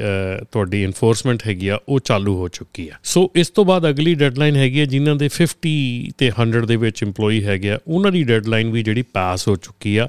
ਤੁਹਾਡੀ 0.52 0.82
ਐਨਫੋਰਸਮੈਂਟ 0.84 1.46
ਹੈਗੀ 1.46 1.68
ਆ, 1.68 1.78
ਉਹ 1.88 2.00
ਚਾਲੂ 2.00 2.36
ਹੋ 2.36 2.48
ਚੁੱਕੀ 2.48 2.88
ਆ। 2.88 2.96
ਸੋ 3.04 3.30
ਇਸ 3.36 3.50
ਤੋਂ 3.50 3.64
ਬਾਅਦ 3.64 3.88
ਅਗਲੀ 3.88 4.14
ਡੈਡਲਾਈਨ 4.14 4.56
ਹੈਗੀ 4.56 4.80
ਆ, 4.80 4.84
ਜਿਨ੍ਹਾਂ 4.84 5.16
ਦੇ 5.16 5.28
50 5.30 5.74
ਤੇ 6.18 6.30
100 6.30 6.66
ਦੇ 6.66 6.76
ਵਿੱਚ 6.76 7.04
EMPLOYEE 7.04 7.42
ਹੈਗੇ 7.44 7.70
ਆ, 7.70 7.78
ਉਹਨਾਂ 7.86 8.12
ਦੀ 8.12 8.22
ਡੈਡਲਾਈਨ 8.24 8.70
ਵੀ 8.70 8.82
ਜਿਹੜੀ 8.82 9.02
ਪਾਸ 9.12 9.48
ਹੋ 9.48 9.56
ਚੁੱਕੀ 9.56 9.96
ਆ 9.96 10.08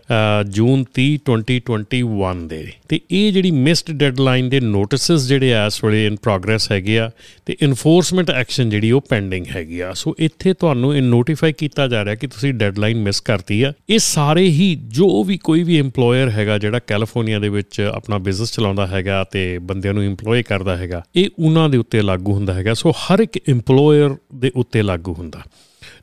ਜੂਨ 0.50 0.84
30 0.94 1.18
2021 1.26 2.48
ਦੇ। 2.48 2.66
ਤੇ 2.90 3.00
ਇਹ 3.12 3.32
ਜਿਹੜੀ 3.34 3.52
ਮਿਸਡ 3.52 3.92
ਡੈਡਲਾਈਨ 3.94 4.50
ਦੇ 4.50 4.60
ਨੋਟਿਸਸ 4.60 5.28
ਜਿਹੜੇ 5.28 5.54
ਆ, 5.54 5.66
ਇਸ 5.66 5.84
ਵੇਲੇ 5.84 6.06
ਇਨ 6.08 6.16
ਪ੍ਰੋਗਰੈਸ 6.22 6.72
ਹੈਗੇ 6.72 7.00
ਆ, 7.00 7.10
ਤੇ 7.46 7.58
ਐਨਫੋਰਸਮੈਂਟ 7.62 8.30
ਐਕਸ਼ਨ 8.32 8.63
ਐਕਸ਼ਨ 8.64 8.70
ਜਿਹੜੀ 8.70 8.92
ਉਹ 8.92 9.02
ਪੈਂਡਿੰਗ 9.10 9.46
ਹੈਗੀ 9.56 9.80
ਆ। 9.80 9.92
ਸੋ 9.94 10.16
ਇੱਥੇ 10.20 10.54
ਤੁਹਾਨੂੰ 10.54 10.96
ਇਹ 10.96 11.02
ਨੋਟੀਫਾਈ 11.02 11.54
ਕੀਤਾ 11.54 11.88
ਜਾ 11.88 12.04
ਰਿਹਾ 12.06 12.16
ਕਿ 12.16 12.28
ਤੁਸੀਂ 12.28 12.54
ਡੈਡਲਾਈਨ 12.54 13.02
ਮਿਸ 13.04 13.20
ਕਰਤੀ 13.22 13.62
ਆ। 13.64 13.72
ਇਹ 13.90 14.00
ਸਾਰੇ 14.00 14.48
ਹੀ 14.50 14.76
ਜੋ 14.90 15.24
ਵੀ 15.24 15.38
ਕੋਈ 15.40 15.64
ਵੀ 15.64 15.82
EMPLOYER 15.82 16.30
ਹੈਗਾ, 16.32 16.58
ਜਿਹੜਾ 16.58 16.80
ਕੈਲੀਫੋਰਨੀਆ 16.80 17.40
ਦੇ 17.40 17.50
ਵਿੱਚ 17.50 17.82
ਆਪਣਾ 17.84 18.18
ਬਿਜ਼ਨਸ 18.20 18.54
ਚਲਾਉਂਦਾ 18.54 18.88
ਹੈਗਾ 18.88 19.24
ਤੇ 19.32 19.44
ਬੰਦਿਆਂ 19.64 19.94
ਨੂੰ 19.94 20.04
EMPLOY 20.06 20.44
ਕਰਦਾ 20.48 20.78
ਹੈਗਾ, 20.78 21.04
ਇਹ 21.16 21.30
ਉਹਨਾਂ 21.40 21.68
ਦੇ 21.70 21.78
ਉੱਤੇ 21.78 22.02
ਲਾਗੂ 22.02 22.34
ਹੁੰਦਾ 22.34 22.54
ਹੈਗਾ। 22.54 22.74
ਸੋ 22.76 22.92
ਹਰ 23.04 23.20
ਇੱਕ 23.20 23.40
EMPLOYER 23.50 24.16
ਦੇ 24.36 24.52
ਉੱਤੇ 24.56 24.82
ਲਾਗੂ 24.84 25.14
ਹੁੰਦਾ। 25.14 25.44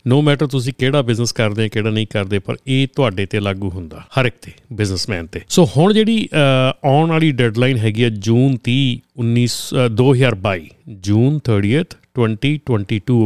ਨੋ 0.08 0.20
ਮੈਟਰ 0.22 0.46
ਤੁਸੀਂ 0.46 0.72
ਕਿਹੜਾ 0.78 1.00
ਬਿਜ਼ਨਸ 1.02 1.32
ਕਰਦੇ 1.32 1.64
ਆ 1.64 1.68
ਕਿਹੜਾ 1.68 1.90
ਨਹੀਂ 1.90 2.06
ਕਰਦੇ, 2.06 2.38
ਪਰ 2.38 2.56
ਇਹ 2.66 2.86
ਤੁਹਾਡੇ 2.94 3.26
ਤੇ 3.26 3.40
ਲਾਗੂ 3.40 3.70
ਹੁੰਦਾ, 3.70 4.02
ਹਰ 4.18 4.26
ਇੱਕ 4.26 4.36
ਤੇ 4.42 4.52
ਬਿਜ਼ਨਸਮੈਨ 4.72 5.26
ਤੇ। 5.26 5.40
ਸੋ 5.48 5.64
ਹੁਣ 5.76 5.92
ਜਿਹੜੀ 5.92 6.28
ਆਉਣ 6.84 7.10
ਵਾਲੀ 7.10 7.30
ਡੈਡਲਾਈਨ 7.32 7.76
ਹੈਗੀ 7.76 8.02
ਆ 8.02 8.08
ਜੂਨ 8.08 8.56
30 8.64 9.00
19 9.18 9.58
2022 9.96 10.68
ਜੂਨ 11.00 11.38
30th 11.44 11.96
2022 12.16 13.18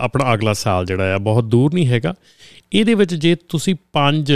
ਆਪਣਾ 0.00 0.32
ਅਗਲਾ 0.34 0.52
ਸਾਲ 0.52 0.86
ਜਿਹੜਾ 0.86 1.14
ਆ, 1.14 1.18
ਬਹੁਤ 1.18 1.44
ਦੂਰ 1.44 1.74
ਨਹੀਂ 1.74 1.86
ਹੈਗਾ। 1.86 2.14
ਇਹਦੇ 2.72 2.94
ਵਿੱਚ 2.94 3.14
ਜੇ 3.14 3.34
ਤੁਸੀਂ 3.48 3.74
5 3.98 4.32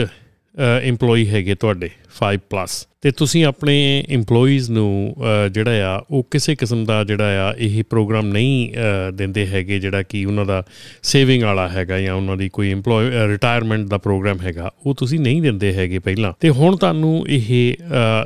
EMPLOYEE 0.88 1.26
ਹੈਗੇ 1.26 1.54
ਤੁਹਾਡੇ 1.54 1.90
5 2.18 2.46
ਪਲੱਸ 2.50 2.86
ਤੇ 3.02 3.10
ਤੁਸੀਂ 3.10 3.44
ਆਪਣੇ 3.44 3.74
EMPLOYEES 4.14 4.70
ਨੂੰ 4.70 5.16
ਜਿਹੜਾ 5.52 5.88
ਆ, 5.88 6.00
ਉਹ 6.10 6.26
ਕਿਸੇ 6.30 6.54
ਕਿਸਮ 6.54 6.84
ਦਾ 6.84 7.02
ਜਿਹੜਾ 7.04 7.48
ਆ, 7.48 7.52
ਇਹ 7.58 7.82
ਪ੍ਰੋਗਰਾਮ 7.90 8.28
ਨਹੀਂ 8.28 8.70
ਦਿੰਦੇ 9.16 9.46
ਹੈਗੇ 9.46 9.78
ਜਿਹੜਾ 9.78 10.02
ਕਿ 10.02 10.24
ਉਹਨਾਂ 10.24 10.46
ਦਾ 10.46 10.62
ਸੇਵਿੰਗ 11.02 11.42
ਵਾਲਾ 11.42 11.68
ਹੈਗਾ 11.68 11.98
ਜਾਂ 12.00 12.14
ਉਹਨਾਂ 12.14 12.36
ਦੀ 12.36 12.48
ਕੋਈ 12.48 12.72
EMPLOY 12.74 13.28
ਰਿਟਾਇਰਮੈਂਟ 13.28 13.86
ਦਾ 13.88 13.98
ਪ੍ਰੋਗਰਾਮ 13.98 14.40
ਹੈਗਾ, 14.40 14.70
ਉਹ 14.86 14.94
ਤੁਸੀਂ 14.94 15.20
ਨਹੀਂ 15.20 15.42
ਦਿੰਦੇ 15.42 15.72
ਹੈਗੇ 15.74 15.98
ਪਹਿਲਾਂ। 15.98 16.32
ਤੇ 16.40 16.50
ਹੁਣ 16.50 16.76
ਤੁਹਾਨੂੰ 16.76 17.24
ਇਹ 17.28 17.76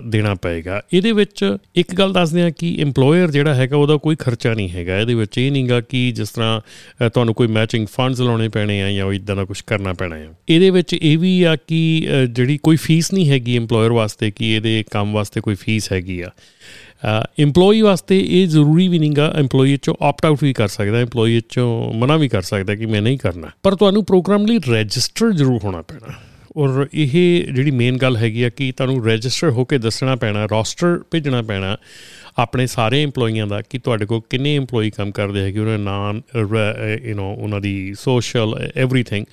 ਦੇਣਾ 0.06 0.34
ਪਏਗਾ। 0.34 0.80
ਇਹਦੇ 0.92 1.12
ਵਿੱਚ 1.12 1.56
ਇੱਕ 1.74 1.94
ਗੱਲ 1.94 2.12
ਦੱਸਦੇ 2.12 2.42
ਆ 2.42 2.50
ਕਿ 2.50 2.76
EMPLOYER 2.84 3.30
ਜਿਹੜਾ 3.30 3.54
ਹੈਗਾ, 3.54 3.76
ਉਹਦਾ 3.76 3.96
ਕੋਈ 3.96 4.16
ਖਰਚਾ 4.16 4.54
ਨਹੀਂ 4.54 4.68
ਹੈਗਾ। 4.70 4.98
ਇਹਦੇ 4.98 5.14
ਵਿੱਚ 5.14 5.38
ਇਹ 5.38 5.50
ਨਹੀਂਗਾ 5.52 5.80
ਕਿ 5.80 6.10
ਜਿਸ 6.12 6.30
ਤਰ੍ਹਾਂ 6.30 7.08
ਤੁਹਾਨੂੰ 7.08 7.34
ਕੋਈ 7.34 7.46
ਮੈਚਿੰਗ 7.48 7.86
ਫੰਡਸ 7.86 8.20
ਲਾਉਣੇ 8.20 8.48
ਪੈਣੇ 8.48 8.82
ਆ 8.82 8.90
ਜਾਂ 8.92 9.12
ਇਦਾਂ 9.12 9.36
ਦਾ 9.36 9.44
ਕੁਝ 9.44 9.60
ਕਰਨਾ 9.60 9.92
ਪੈਣਾ 9.92 10.16
ਹੈ 10.16 10.28
ਇਹਦੇ 10.48 10.70
ਵਿੱਚ 10.70 10.94
ਇਹ 10.94 11.18
ਵੀ 11.18 11.42
ਆ 11.42 11.56
ਕਿ 11.56 12.06
ਜਿਹੜੀ 12.30 12.58
ਕੋਈ 12.62 12.76
ਫੀਸ 12.76 13.12
ਨਹੀਂ 13.12 13.28
ਹੈਗੀ 13.30 13.58
EMPLOYER 13.58 13.81
ਵਾਸਤੇ 13.90 14.30
ਕਿ 14.30 14.48
ਇਹਦੇ 14.48 14.84
ਕੰਮ 14.90 15.12
ਵਾਸਤੇ 15.12 15.40
ਕੋਈ 15.40 15.54
ਫੀਸ 15.54 15.92
ਹੈਗੀ 15.92 16.20
ਆ। 16.20 16.30
EMPLOYEE 17.42 17.82
ਵਾਸਤੇ 17.82 18.42
ਇਹ 18.42 18.48
ਜ਼ਰੂਰੀ 18.48 18.88
ਵੀ 18.88 18.98
ਨਹੀਂਗਾ, 18.98 19.34
EMPLOYEE 19.40 19.78
ਚੋਂ 19.82 19.94
ਆਪਟ 20.00 20.26
ਆਊਟ 20.26 20.38
ਵੀ 20.42 20.52
ਕਰ 20.52 20.68
ਸਕਦਾ, 20.68 21.02
EMPLOYEE 21.02 21.40
ਚੋਂ 21.48 21.92
ਮਨਾ 21.92 22.16
ਵੀ 22.16 22.28
ਕਰ 22.28 22.42
ਸਕਦਾ 22.42 22.74
ਕਿ 22.74 22.86
ਮੈਂ 22.86 23.02
ਨਹੀਂ 23.02 23.18
ਕਰਨਾ। 23.18 23.50
ਪਰ 23.62 23.74
ਤੁਹਾਨੂੰ 23.74 24.04
ਪ੍ਰੋਗਰਾਮ 24.04 24.46
ਲਈ 24.46 24.58
ਰਜਿਸਟਰ 24.70 25.32
ਜ਼ਰੂਰ 25.32 25.60
ਹੋਣਾ 25.64 25.82
ਪੈਣਾ। 25.82 26.14
ਔਰ 26.56 26.86
ਇਹ 26.94 27.44
ਜਿਹੜੀ 27.52 27.70
ਮੇਨ 27.70 27.96
ਗੱਲ 27.96 28.16
ਹੈਗੀ 28.16 28.42
ਆ 28.42 28.48
ਕਿ 28.48 28.72
ਤੁਹਾਨੂੰ 28.72 29.06
ਰਜਿਸਟਰ 29.06 29.50
ਹੋ 29.50 29.64
ਕੇ 29.64 29.78
ਦੱਸਣਾ 29.78 30.16
ਪੈਣਾ 30.16 30.46
ਰੋਸਟਰ 30.46 31.00
ਭੇਜਣਾ 31.10 31.42
ਪੈਣਾ। 31.42 31.76
ਆਪਣੇ 32.37 32.67
ਸਾਰੇ 32.67 33.05
EMPLOYEEਆਂ 33.05 33.47
ਦਾ 33.47 33.61
ਕਿ 33.61 33.77
ਤੁਹਾਡੇ 33.77 34.05
ਕੋਲ 34.05 34.21
ਕਿੰਨੇ 34.29 34.59
EMPLOYEE 34.59 34.91
ਕੰਮ 34.97 35.11
ਕਰਦੇ 35.11 35.39
ਹੈਗੇ 35.39 35.59
ਉਹਨਾਂ 35.59 35.77
ਦਾ 35.79 35.83
ਨਾਮ 35.83 36.21
ਯੂ 37.05 37.15
نو 37.15 37.21
ਉਹਨਾਂ 37.21 37.61
ਦੀ 37.61 37.93
ਸੋਸ਼ਲ 37.99 38.69
एवरीथिंग 38.85 39.25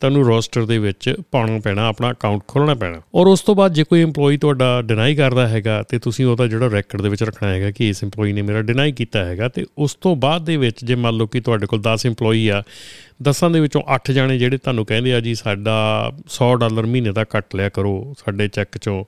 ਤੁਹਾਨੂੰ 0.00 0.24
ਰੋਸਟਰ 0.24 0.64
ਦੇ 0.64 0.78
ਵਿੱਚ 0.78 1.14
ਪਾਉਣਾ 1.30 1.58
ਪੈਣਾ 1.58 1.88
ਆਪਣਾ 1.88 2.10
ਅਕਾਊਂਟ 2.10 2.42
ਖੋਲਣਾ 2.48 2.74
ਪੈਣਾ 2.74 3.00
ਔਰ 3.14 3.26
ਉਸ 3.26 3.40
ਤੋਂ 3.40 3.54
ਬਾਅਦ 3.54 3.72
ਜੇ 3.72 3.84
ਕੋਈ 3.84 4.04
EMPLOYEE 4.04 4.38
ਤੁਹਾਡਾ 4.40 4.82
ਡਿਨਾਈ 4.82 5.14
ਕਰਦਾ 5.14 5.48
ਹੈਗਾ 5.48 5.82
ਤੇ 5.82 5.98
ਤੁਸੀਂ 5.98 6.26
ਉਹਦਾ 6.26 6.46
ਜਿਹੜਾ 6.46 6.70
ਰੈਕੋਰਡ 6.70 7.02
ਦੇ 7.02 7.08
ਵਿੱਚ 7.08 7.22
ਰੱਖਣਾ 7.22 7.48
ਹੈਗਾ 7.48 7.70
ਕਿ 7.70 7.88
ਇਸ 7.88 8.04
EMPLOYEE 8.04 8.34
ਨੇ 8.34 8.42
ਮੇਰਾ 8.42 8.62
ਡਿਨਾਈ 8.62 8.92
ਕੀਤਾ 8.92 9.24
ਹੈਗਾ 9.24 9.48
ਤੇ 9.48 9.66
ਉਸ 9.78 9.94
ਤੋਂ 9.94 10.16
ਬਾਅਦ 10.16 10.44
ਦੇ 10.44 10.56
ਵਿੱਚ 10.56 10.84
ਜੇ 10.84 10.94
ਮੰਨ 10.94 11.14
ਲਓ 11.14 11.26
ਕਿ 11.26 11.40
ਤੁਹਾਡੇ 11.40 11.66
ਕੋਲ 11.66 11.80
10 11.80 12.08
EMPLOYEE 12.08 12.50
ਆ 12.50 12.62
ਦਸਾਂ 13.23 13.49
ਦੇ 13.49 13.59
ਵਿੱਚੋਂ 13.59 13.81
8 13.95 14.11
ਜਾਣੇ 14.11 14.37
ਜਿਹੜੇ 14.37 14.57
ਤੁਹਾਨੂੰ 14.57 14.85
ਕਹਿੰਦੇ 14.85 15.13
ਆ 15.13 15.19
ਜੀ, 15.19 15.35
ਸਾਡਾ 15.35 16.11
100 16.27 16.55
ਡਾਲਰ 16.55 16.85
ਮਹੀਨੇ 16.85 17.11
ਦਾ 17.11 17.23
ਕੱਟ 17.23 17.55
ਲਿਆ 17.55 17.69
ਕਰੋ 17.69 18.15
ਸਾਡੇ 18.25 18.47
ਚੈੱਕ 18.47 18.77
ਚੋਂ। 18.77 19.03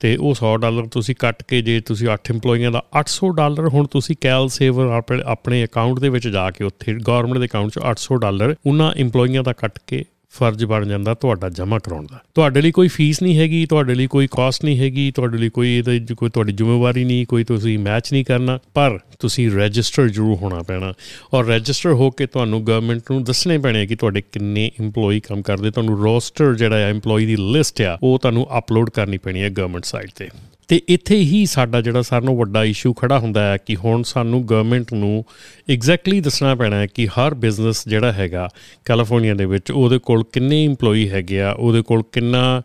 ਤੇ 0.00 0.16
ਉਹ 0.16 0.34
100 0.34 0.56
ਡਾਲਰ 0.56 0.86
ਤੁਸੀਂ 0.86 1.14
ਕੱਟ 1.18 1.42
ਕੇ 1.42 1.62
ਜੇ 1.62 1.80
ਤੁਸੀਂ 1.80 2.08
8 2.08 2.32
EMPLOYEEਆਂ 2.32 2.70
ਦਾ 2.70 2.84
800 3.00 3.32
ਡਾਲਰ 3.36 3.68
ਹੁਣ 3.68 3.86
ਤੁਸੀਂ 3.86 4.16
ਕੈਲ 4.20 4.48
ਸੇਵਰ 4.48 5.02
ਆਪਣੇ 5.26 5.64
ਅਕਾਊਂਟ 5.64 5.98
ਦੇ 5.98 6.08
ਵਿੱਚ 6.08 6.28
ਜਾ 6.28 6.50
ਕੇ 6.50 6.64
ਉੱਥੇ 6.64 6.94
ਗਵਰਨਮੈਂਟ 6.94 7.38
ਦੇ 7.38 7.46
ਅਕਾਊਂਟ 7.46 7.70
'ਚ 7.70 7.78
800 7.90 8.18
ਡਾਲਰ 8.18 8.54
ਉਹਨਾਂ 8.66 8.92
EMPLOYEEਆਂ 9.02 9.42
ਦਾ 9.42 9.52
ਕੱਟ 9.52 9.78
ਕੇ 9.86 10.04
ਫਰਜ਼ 10.30 10.64
ਬਣ 10.64 10.86
ਜਾਂਦਾ 10.86 11.14
ਤੁਹਾਡਾ 11.14 11.48
ਜਮ੍ਹਾਂ 11.48 11.80
ਕਰਾਉਣ 11.80 12.06
ਦਾ। 12.06 12.22
ਤੁਹਾਡੇ 12.34 12.62
ਲਈ 12.62 12.70
ਕੋਈ 12.70 12.88
ਫੀਸ 12.88 13.22
ਨਹੀਂ 13.22 13.38
ਹੈਗੀ, 13.38 13.66
ਤੁਹਾਡੇ 13.66 13.94
ਲਈ 13.94 14.06
ਕੋਈ 14.06 14.28
ਕਾਸਟ 14.30 14.64
ਨਹੀਂ 14.64 14.78
ਹੈਗੀ, 14.78 15.10
ਤੁਹਾਡੇ 15.10 15.38
ਲਈ 15.38 15.48
ਕੋਈ 15.48 15.78
ਇਹਦਾ 15.78 16.14
ਕੋਈ 16.14 16.30
ਤੁਹਾਡੀ 16.30 16.52
ਜ਼ਿੰਮੇਵਾਰੀ 16.52 17.04
ਨਹੀਂ, 17.04 17.26
ਕੋਈ 17.26 17.44
ਤੁਸੀਂ 17.44 17.78
ਮੈਚ 17.78 18.12
ਨਹੀਂ 18.12 18.24
ਕਰਨਾ, 18.24 18.58
ਪਰ 18.74 18.98
ਤੁਸੀਂ 19.18 19.50
ਰਜਿਸਟਰ 19.50 20.08
ਜ਼ਰੂਰ 20.08 20.36
ਹੋਣਾ 20.36 20.62
ਪੈਣਾ। 20.62 20.92
ਔਰ 21.34 21.46
ਰਜਿਸਟਰ 21.46 21.92
ਹੋ 21.92 22.10
ਕੇ 22.10 22.26
ਤੁਹਾਨੂੰ 22.26 22.66
ਗਵਰਨਮੈਂਟ 22.66 23.02
ਨੂੰ 23.10 23.24
ਦੱਸਣੇ 23.24 23.58
ਪੈਣੇ 23.58 23.86
ਕਿ 23.86 23.96
ਤੁਹਾਡੇ 23.96 24.20
ਕਿੰਨੇ 24.20 24.70
EMPLOYEE 24.80 25.20
ਕੰਮ 25.28 25.42
ਕਰਦੇ। 25.42 25.70
ਤੁਹਾਨੂੰ 25.70 26.02
ਰੋਸਟਰ 26.02 26.54
ਜਿਹੜਾ 26.54 26.78
ਹੈ 26.78 26.92
EMPLOYEE 26.92 27.26
ਦੀ 27.26 27.36
ਲਿਸਟ 27.36 27.82
ਆ, 27.82 27.98
ਉਹ 28.02 28.18
ਤੁਹਾਨੂੰ 28.18 28.58
ਅਪਲੋਡ 28.58 28.90
ਕਰਨੀ 28.90 29.18
ਪੈਣੀ 29.18 29.42
ਹੈ 29.42 29.50
ਗਵਰਨਮੈਂਟ 29.50 29.84
ਸਾਈਟ 29.84 30.10
ਤੇ। 30.16 30.28
ਤੇ 30.70 30.80
ਇੱਥੇ 30.88 31.16
ਹੀ 31.16 31.46
ਸਾਡਾ 31.46 31.80
ਜਿਹੜਾ 31.80 32.02
ਸਾਰਿਆਂ 32.02 32.26
ਨੂੰ 32.26 32.36
ਵੱਡਾ 32.38 32.64
ਇਸ਼ੂ 32.64 32.92
ਖੜਾ 32.92 33.18
ਹੁੰਦਾ 33.18 33.52
ਹੈ 33.52 33.56
ਕਿ 33.56 33.76
ਹੁਣ 33.76 34.02
ਸਾਨੂੰ 34.02 34.48
ਗਵਰਨਮੈਂਟ 34.48 34.92
ਨੂੰ 34.92 35.24
ਐਗਜ਼ੈਕਟਲੀ 35.70 36.20
ਦੱਸਣਾ 36.20 36.54
ਪੈਣਾ 36.54 36.76
ਹੈ 36.76 36.86
ਕਿ 36.86 37.06
ਹਰ 37.06 37.34
ਬਿਜ਼ਨਸ 37.34 37.88
ਜਿਹੜਾ 37.88 38.12
ਹੈਗਾ 38.12 38.48
ਕੈਲੀਫੋਰਨੀਆ 38.84 39.34
ਦੇ 39.34 39.44
ਵਿੱਚ 39.44 39.70
ਉਹਦੇ 39.70 39.98
ਕੋਲ 39.98 40.24
ਕਿੰਨੇ 40.32 40.68
EMPLOYEE 40.68 41.08
ਹੈਗੇ 41.10 41.42
ਆ, 41.42 41.50
ਉਹਦੇ 41.52 41.82
ਕੋਲ 41.82 42.02
ਕਿੰਨਾ 42.12 42.62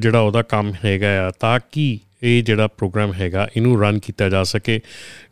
ਜਿਹੜਾ 0.00 0.20
ਉਹਦਾ 0.20 0.42
ਕੰਮ 0.42 0.72
ਹੈਗਾ 0.84 1.28
ਆ, 1.28 1.30
ਤਾਂ 1.30 1.60
ਕਿ 1.72 1.98
ਇਹ 2.22 2.42
ਜਿਹੜਾ 2.42 2.66
ਪ੍ਰੋਗਰਾਮ 2.68 3.12
ਹੈਗਾ, 3.12 3.46
ਇਹਨੂੰ 3.56 3.80
ਰਨ 3.80 3.98
ਕੀਤਾ 3.98 4.28
ਜਾ 4.28 4.42
ਸਕੇ। 4.44 4.80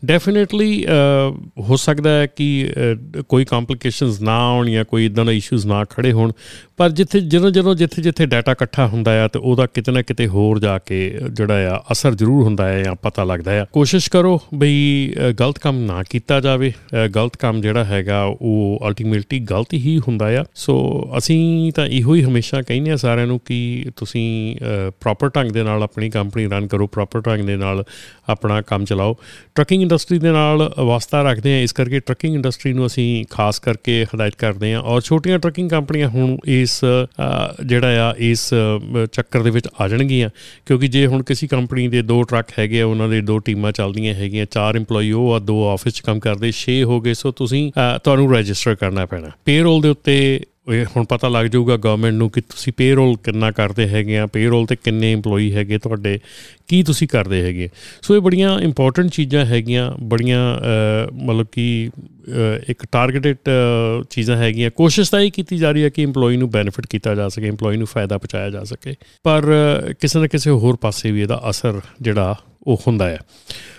ਡੈਫੀਨਿਟਲੀ 0.04 0.84
ਹੋ 1.60 1.76
ਸਕਦਾ 1.76 2.10
ਹੈ 2.10 2.26
ਕਿ 2.26 2.66
ਕੋਈ 3.28 3.44
ਕੰਪਲਿਕੇਸ਼ਨਸ 3.44 4.20
ਨਾ 4.20 4.36
ਆਉਣ 4.40 4.70
ਜਾਂ 4.70 4.84
ਕੋਈ 4.84 5.06
ਇਦਾਂ 5.06 5.24
ਦਾ 5.24 5.32
ਇਸ਼ੂਜ਼ 5.32 5.66
ਨਾ 5.66 5.84
ਖੜੇ 5.84 6.12
ਹੋਣ। 6.12 6.32
ਪਰ 6.76 6.90
ਜਿੱਥੇ, 6.90 7.20
ਜਦੋਂ 7.20 7.50
ਜਦੋਂ, 7.50 7.74
ਜਿੱਥੇ 7.74 8.02
ਜਿੱਥੇ 8.02 8.26
ਡਾਟਾ 8.26 8.52
ਇਕੱਠਾ 8.52 8.86
ਹੁੰਦਾ 8.86 9.12
ਆ, 9.24 9.28
ਤੇ 9.28 9.38
ਉਹਦਾ 9.38 9.66
ਕਿਤੇ 9.66 9.92
ਨਾ 9.92 10.02
ਕਿਤੇ 10.02 10.26
ਹੋਰ 10.26 10.58
ਜਾ 10.58 10.78
ਕੇ 10.78 10.98
ਜਿਹੜਾ 11.30 11.68
ਆ, 11.70 11.82
ਅਸਰ 11.92 12.14
ਜ਼ਰੂਰ 12.14 12.42
ਹੁੰਦਾ 12.44 12.68
ਹੈ 12.68 12.82
ਜਾਂ 12.82 12.94
ਪਤਾ 13.02 13.24
ਲੱਗਦਾ 13.24 13.52
ਹੈ 13.52 13.64
ਕੋਸ਼ਿਸ਼ 13.72 14.10
ਕਰੋ 14.10 14.38
ਬਈ 14.54 15.12
ਗਲਤ 15.40 15.58
ਕੰਮ 15.58 15.80
ਨਾ 15.80 16.02
ਕੀਤਾ 16.10 16.40
ਜਾਵੇ। 16.40 16.72
ਗਲਤ 17.16 17.36
ਕੰਮ 17.36 17.60
ਜਿਹੜਾ 17.60 17.84
ਹੈਗਾ, 17.84 18.22
ਉਹ 18.22 18.80
ਅਲਟੀਮੇਟਲੀ 18.88 19.38
ਗਲਤ 19.40 19.74
ਹੀ 19.74 19.98
ਹੁੰਦਾ 19.98 20.26
ਆ। 20.40 20.44
ਸੋ 20.54 20.78
ਅਸੀਂ 21.18 21.72
ਤਾਂ 21.72 21.86
ਇਹੋ 21.88 22.14
ਹੀ 22.14 22.22
ਹਮੇਸ਼ਾ 22.24 22.62
ਕਹਿੰਦੇ 22.62 22.90
ਆ 22.90 22.96
ਸਾਰਿਆਂ 22.96 23.26
ਨੂੰ 23.26 23.38
ਕਿ 23.40 23.86
ਤੁਸੀਂ 23.96 24.56
ਪ੍ਰੋਪਰ 25.00 25.28
ਢੰਗ 25.28 25.50
ਦੇ 25.50 25.62
ਨਾਲ 25.62 25.82
ਆਪਣੀ 25.82 26.10
ਕੰਪਨੀ 26.10 26.46
ਰਨ 26.46 26.66
ਕਰੋ। 26.66 26.79
ਪ੍ਰੋਪਰ 26.88 27.20
ਢੰਗ 27.20 27.44
ਦੇ 27.44 27.56
ਨਾਲ 27.56 27.82
ਆਪਣਾ 28.28 28.60
ਕੰਮ 28.62 28.84
ਚਲਾਓ। 28.84 29.16
ਟਰੱਕਿੰਗ 29.54 29.82
ਇੰਡਸਟਰੀ 29.82 30.18
ਦੇ 30.18 30.30
ਨਾਲ 30.30 30.72
ਵਾਸਤਾ 30.78 31.22
ਰੱਖਦੇ 31.22 31.54
ਆ 31.54 31.60
ਇਸ 31.60 31.72
ਕਰਕੇ 31.72 32.00
ਟਰੱਕਿੰਗ 32.00 32.34
ਇੰਡਸਟਰੀ 32.34 32.72
ਨੂੰ 32.72 32.86
ਅਸੀਂ 32.86 33.24
ਖਾਸ 33.30 33.58
ਕਰਕੇ 33.58 34.04
ਹਦਾਇਤ 34.04 34.34
ਕਰਦੇ 34.38 34.72
ਆ 34.74 34.80
ਔਰ 34.80 35.00
ਛੋਟੀਆਂ 35.00 35.38
ਟਰੱਕਿੰਗ 35.38 35.70
ਕੰਪਨੀਆਂ 35.70 36.08
ਹੁਣ 36.08 36.36
ਇਸ 36.46 36.80
ਜਿਹੜਾ 37.66 38.08
ਆ, 38.08 38.14
ਇਸ 38.18 38.48
ਚੱਕਰ 39.12 39.42
ਦੇ 39.42 39.50
ਵਿੱਚ 39.50 39.68
ਆ 39.80 39.88
ਜਾਣਗੀਆਂ। 39.88 40.30
ਕਿਉਂਕਿ 40.66 40.88
ਜੇ 40.88 41.06
ਹੁਣ 41.06 41.22
ਕਿਸੇ 41.22 41.46
ਕੰਪਨੀ 41.46 41.88
ਦੇ 41.88 42.02
ਦੋ 42.02 42.22
ਟਰੱਕ 42.22 42.48
ਹੈਗੇ 42.58 42.80
ਆ, 42.80 42.86
ਉਹਨਾਂ 42.86 43.08
ਦੇ 43.08 43.20
ਦੋ 43.20 43.38
ਟੀਮਾਂ 43.38 43.72
ਚੱਲਦੀਆਂ 43.72 44.14
ਹੈਗੀਆਂ, 44.14 44.46
ਚਾਰ 44.50 44.76
EMPLOYEE 44.76 45.12
ਉਹ 45.12 45.32
ਆ, 45.32 45.38
ਦੋ 45.38 45.68
ਆਫਿਸ 45.68 45.94
'ਚ 45.94 46.00
ਕੰਮ 46.00 46.20
ਕਰਦੇ 46.20 46.52
6 46.52 46.82
ਹੋ 46.84 47.00
ਗਏ, 47.00 47.14
ਸੋ 47.14 47.30
ਤੁਸੀਂ 47.32 47.70
ਤੁਹਾਨੂੰ 48.04 48.32
ਰਜਿਸਟਰ 48.34 48.74
ਕਰਨਾ 48.74 49.06
ਪੈਣਾ। 49.06 49.30
ਪੇਰੋਲ 49.44 49.80
ਦੇ 49.80 49.88
ਉੱਤੇ 49.88 50.16
ਇਹ 50.72 50.84
ਹੁਣ 50.86 51.04
ਪਤਾ 51.04 51.28
ਲੱਗ 51.28 51.46
ਜਾਊਗਾ 51.46 51.76
ਗਵਰਨਮੈਂਟ 51.76 52.14
ਨੂੰ 52.14 52.30
ਕਿ 52.30 52.40
ਤੁਸੀਂ 52.40 52.72
ਪੇਰੋਲ 52.76 53.16
ਕਿੰਨਾ 53.16 53.50
ਕਰਦੇ 53.50 53.88
ਹੈਗੇ 53.88 54.18
ਆ 54.18 54.26
ਪੇਰੋਲ 54.26 54.66
ਤੇ 54.66 54.76
ਕਿੰਨੇ 54.76 55.14
EMPLOYEE 55.14 55.52
ਹੈਗੇ 55.52 55.78
ਤੁਹਾਡੇ, 55.78 56.18
ਕੀ 56.68 56.82
ਤੁਸੀਂ 56.82 57.08
ਕਰਦੇ 57.08 57.42
ਹੈਗੇ। 57.42 57.68
ਸੋ 58.02 58.16
ਇਹ 58.16 58.20
ਬੜੀਆਂ 58.20 58.58
ਇੰਪੋਰਟੈਂਟ 58.60 59.10
ਚੀਜ਼ਾਂ 59.10 59.44
ਹੈਗੀਆਂ, 59.46 59.90
ਬੜੀਆਂ 60.02 60.42
ਮਤਲਬ 61.14 61.46
ਕਿ 61.52 61.90
ਇੱਕ 62.68 62.86
ਟਾਰਗੇਟਡ 62.92 63.50
ਚੀਜ਼ਾਂ 64.10 64.36
ਹੈਗੀਆਂ। 64.36 64.70
ਕੋਸ਼ਿਸ਼ 64.70 65.10
ਤਾਂ 65.10 65.20
ਇਹ 65.20 65.30
ਕੀਤੀ 65.30 65.58
ਜਾ 65.58 65.70
ਰਹੀ 65.70 65.82
ਹੈ 65.84 65.88
ਕਿ 65.88 66.06
EMPLOYEE 66.06 66.38
ਨੂੰ 66.38 66.50
ਬੈਨੀਫਿਟ 66.50 66.86
ਕੀਤਾ 66.86 67.14
ਜਾ 67.14 67.28
ਸਕੇ, 67.28 67.50
EMPLOYEE 67.50 67.78
ਨੂੰ 67.78 67.86
ਫਾਇਦਾ 67.86 68.18
ਪਹੁੰਚਾਇਆ 68.18 68.50
ਜਾ 68.50 68.64
ਸਕੇ। 68.64 68.94
ਪਰ 69.24 69.52
ਕਿਸੇ 70.00 70.18
ਨਾ 70.20 70.26
ਕਿਸੇ 70.26 70.50
ਹੋਰ 70.50 70.76
ਪਾਸੇ 70.76 71.10
ਵੀ 71.10 71.22
ਇਹਦਾ 71.22 71.42
ਅਸਰ 71.50 71.80
ਜਿਹੜਾ 72.00 72.34
ਉਹ 72.66 72.80
ਹੁੰਦਾ 72.86 73.08
ਹੈ। 73.08 73.18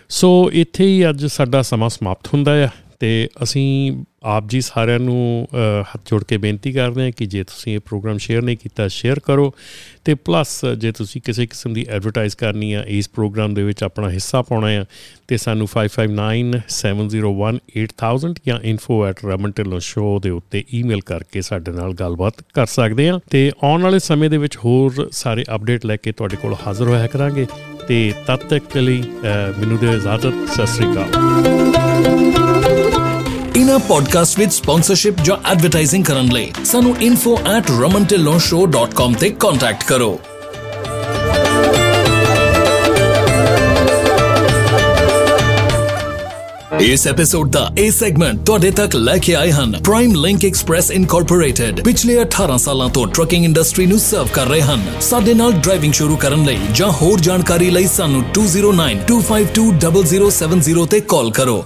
ਸੋ 0.09 0.49
ਇੱਥੇ 0.53 0.85
ਹੀ 0.85 1.09
ਅੱਜ 1.09 1.25
ਸਾਡਾ 1.25 1.61
ਸਮਾਂ 1.61 1.89
ਸਮਾਪਤ 1.89 2.27
ਹੁੰਦਾ 2.27 2.55
ਹੈ 2.55 2.71
ਤੇ 2.99 3.27
ਅਸੀਂ 3.43 3.91
ਆਪ 4.23 4.43
ਜੀ 4.47 4.61
ਸਾਰਿਆਂ 4.61 4.99
ਨੂੰ 4.99 5.47
ਹੱਥ 5.81 6.09
ਜੋੜ 6.09 6.23
ਕੇ 6.23 6.37
ਬੇਨਤੀ 6.37 6.71
ਕਰਦੇ 6.71 7.03
ਹਾਂ 7.03 7.11
ਕਿ 7.11 7.25
ਜੇ 7.25 7.43
ਤੁਸੀਂ 7.43 7.73
ਇਹ 7.73 7.79
ਪ੍ਰੋਗਰਾਮ 7.79 8.17
ਸ਼ੇਅਰ 8.17 8.41
ਨਹੀਂ 8.41 8.57
ਕੀਤਾ, 8.57 8.87
ਸ਼ੇਅਰ 8.87 9.19
ਕਰੋ। 9.19 9.53
ਤੇ 10.05 10.15
ਪਲੱਸ 10.15 10.61
ਜੇ 10.77 10.91
ਤੁਸੀਂ 10.91 11.21
ਕਿਸੇ 11.21 11.45
ਕਿਸਮ 11.45 11.73
ਦੀ 11.73 11.85
ਐਡਵਰਟਾਈਜ਼ 11.89 12.35
ਕਰਨੀ 12.35 12.73
ਆ, 12.73 12.83
ਇਸ 12.87 13.09
ਪ੍ਰੋਗਰਾਮ 13.09 13.53
ਦੇ 13.53 13.63
ਵਿੱਚ 13.63 13.83
ਆਪਣਾ 13.83 14.09
ਹਿੱਸਾ 14.09 14.41
ਪਾਉਣਾ 14.41 14.67
ਆ, 14.67 14.85
ਤੇ 15.27 15.37
ਸਾਨੂੰ 15.37 15.67
5597018000 15.67 18.35
ਜਾਂ 18.47 18.59
info@ramanteloshow 18.73 20.19
ਦੇ 20.19 20.29
ਉੱਤੇ 20.29 20.63
ਈਮੇਲ 20.73 20.99
ਕਰਕੇ 21.05 21.41
ਸਾਡੇ 21.41 21.71
ਨਾਲ 21.71 21.93
ਗੱਲਬਾਤ 21.93 22.33
ਕਰ 22.53 22.65
ਸਕਦੇ 22.65 23.09
ਆ। 23.09 23.19
ਤੇ 23.29 23.51
ਆਉਣ 23.63 23.81
ਵਾਲੇ 23.81 23.99
ਸਮੇਂ 23.99 24.29
ਦੇ 24.29 24.37
ਵਿੱਚ 24.37 24.57
ਹੋਰ 24.57 25.09
ਸਾਰੇ 25.11 25.45
ਅਪਡੇਟ 25.55 25.85
ਲੈ 25.85 25.97
ਕੇ 25.97 26.11
ਤੁਹਾਡੇ 26.11 26.35
ਕੋਲ 26.35 26.55
ਹਾਜ਼ਰ 26.67 26.87
ਹੋਇਆ 26.87 27.07
ਕਰਾਂਗੇ। 27.07 27.47
ਤੇ 27.87 28.13
ਤਦ 28.27 28.39
ਤੱਕ 28.49 28.77
ਲਈ 28.77 29.03
ਮੈਨੂੰ 29.57 29.77
ਦੇ 29.77 29.93
ਇਜਾਜ਼ਤ, 29.93 30.33
ਸਤਿ 30.53 30.67
ਸ੍ਰੀ 30.67 30.91
ਅਕਾਲ। 30.91 31.11
ਇਨਾ 33.71 33.79
ਪੋਡਕਾਸਟ 33.87 34.39
ਵਿਦ 34.39 34.49
ਸਪਾਂਸਰਸ਼ਿਪ 34.51 35.15
ਜਾਂ 35.23 35.35
ਐਡਵਰਟਾਈਜ਼ਿੰਗ 35.51 36.05
ਕਰਨ 36.05 36.27
ਲਈ 36.27 36.51
ਸਾਨੂੰ 36.65 36.95
info@romantelawshow.com 37.07 39.13
ਤੇ 39.19 39.29
ਕੰਟੈਕਟ 39.39 39.83
ਕਰੋ 39.83 40.19
ਇਸ 46.81 47.07
ਐਪੀਸੋਡ 47.07 47.51
ਦਾ 47.51 47.71
ਇਹ 47.77 47.91
ਸੈਗਮੈਂਟ 47.91 48.45
ਤੁਹਾਡੇ 48.45 48.71
ਤੱਕ 48.71 48.95
ਲੈ 48.95 49.17
ਕੇ 49.17 49.35
ਆਏ 49.35 49.51
ਹਨ 49.51 49.71
ਪ੍ਰਾਈਮ 49.83 50.15
ਲਿੰਕ 50.15 50.45
ਐਕਸਪ੍ਰੈਸ 50.45 50.91
ਇਨਕੋਰਪੋਰੇਟਡ 50.91 51.81
ਪਿਛਲੇ 51.81 52.21
18 52.21 52.57
ਸਾਲਾਂ 52.57 52.89
ਤੋਂ 52.89 53.07
ਟਰੱਕਿੰਗ 53.07 53.45
ਇੰਡਸਟਰੀ 53.45 53.85
ਨੂੰ 53.85 53.99
ਸਰਵ 53.99 54.27
ਕਰ 54.33 54.45
ਰਹੇ 54.45 54.61
ਹਨ 54.61 54.81
ਸਾਡੇ 55.01 55.33
ਨਾਲ 55.33 55.51
ਡਰਾਈਵਿੰਗ 55.59 55.93
ਸ਼ੁਰੂ 55.93 56.15
ਕਰਨ 56.15 56.45
ਲਈ 56.45 56.57
ਜਾਂ 56.73 56.91
ਹੋਰ 57.01 57.19
ਜਾਣਕਾਰੀ 57.19 57.69
ਲਈ 57.69 57.87
ਸਾਨੂੰ 57.87 58.23
2092520070 58.37 60.87
ਤੇ 60.87 61.01
ਕਾਲ 61.07 61.31
ਕਰੋ 61.31 61.65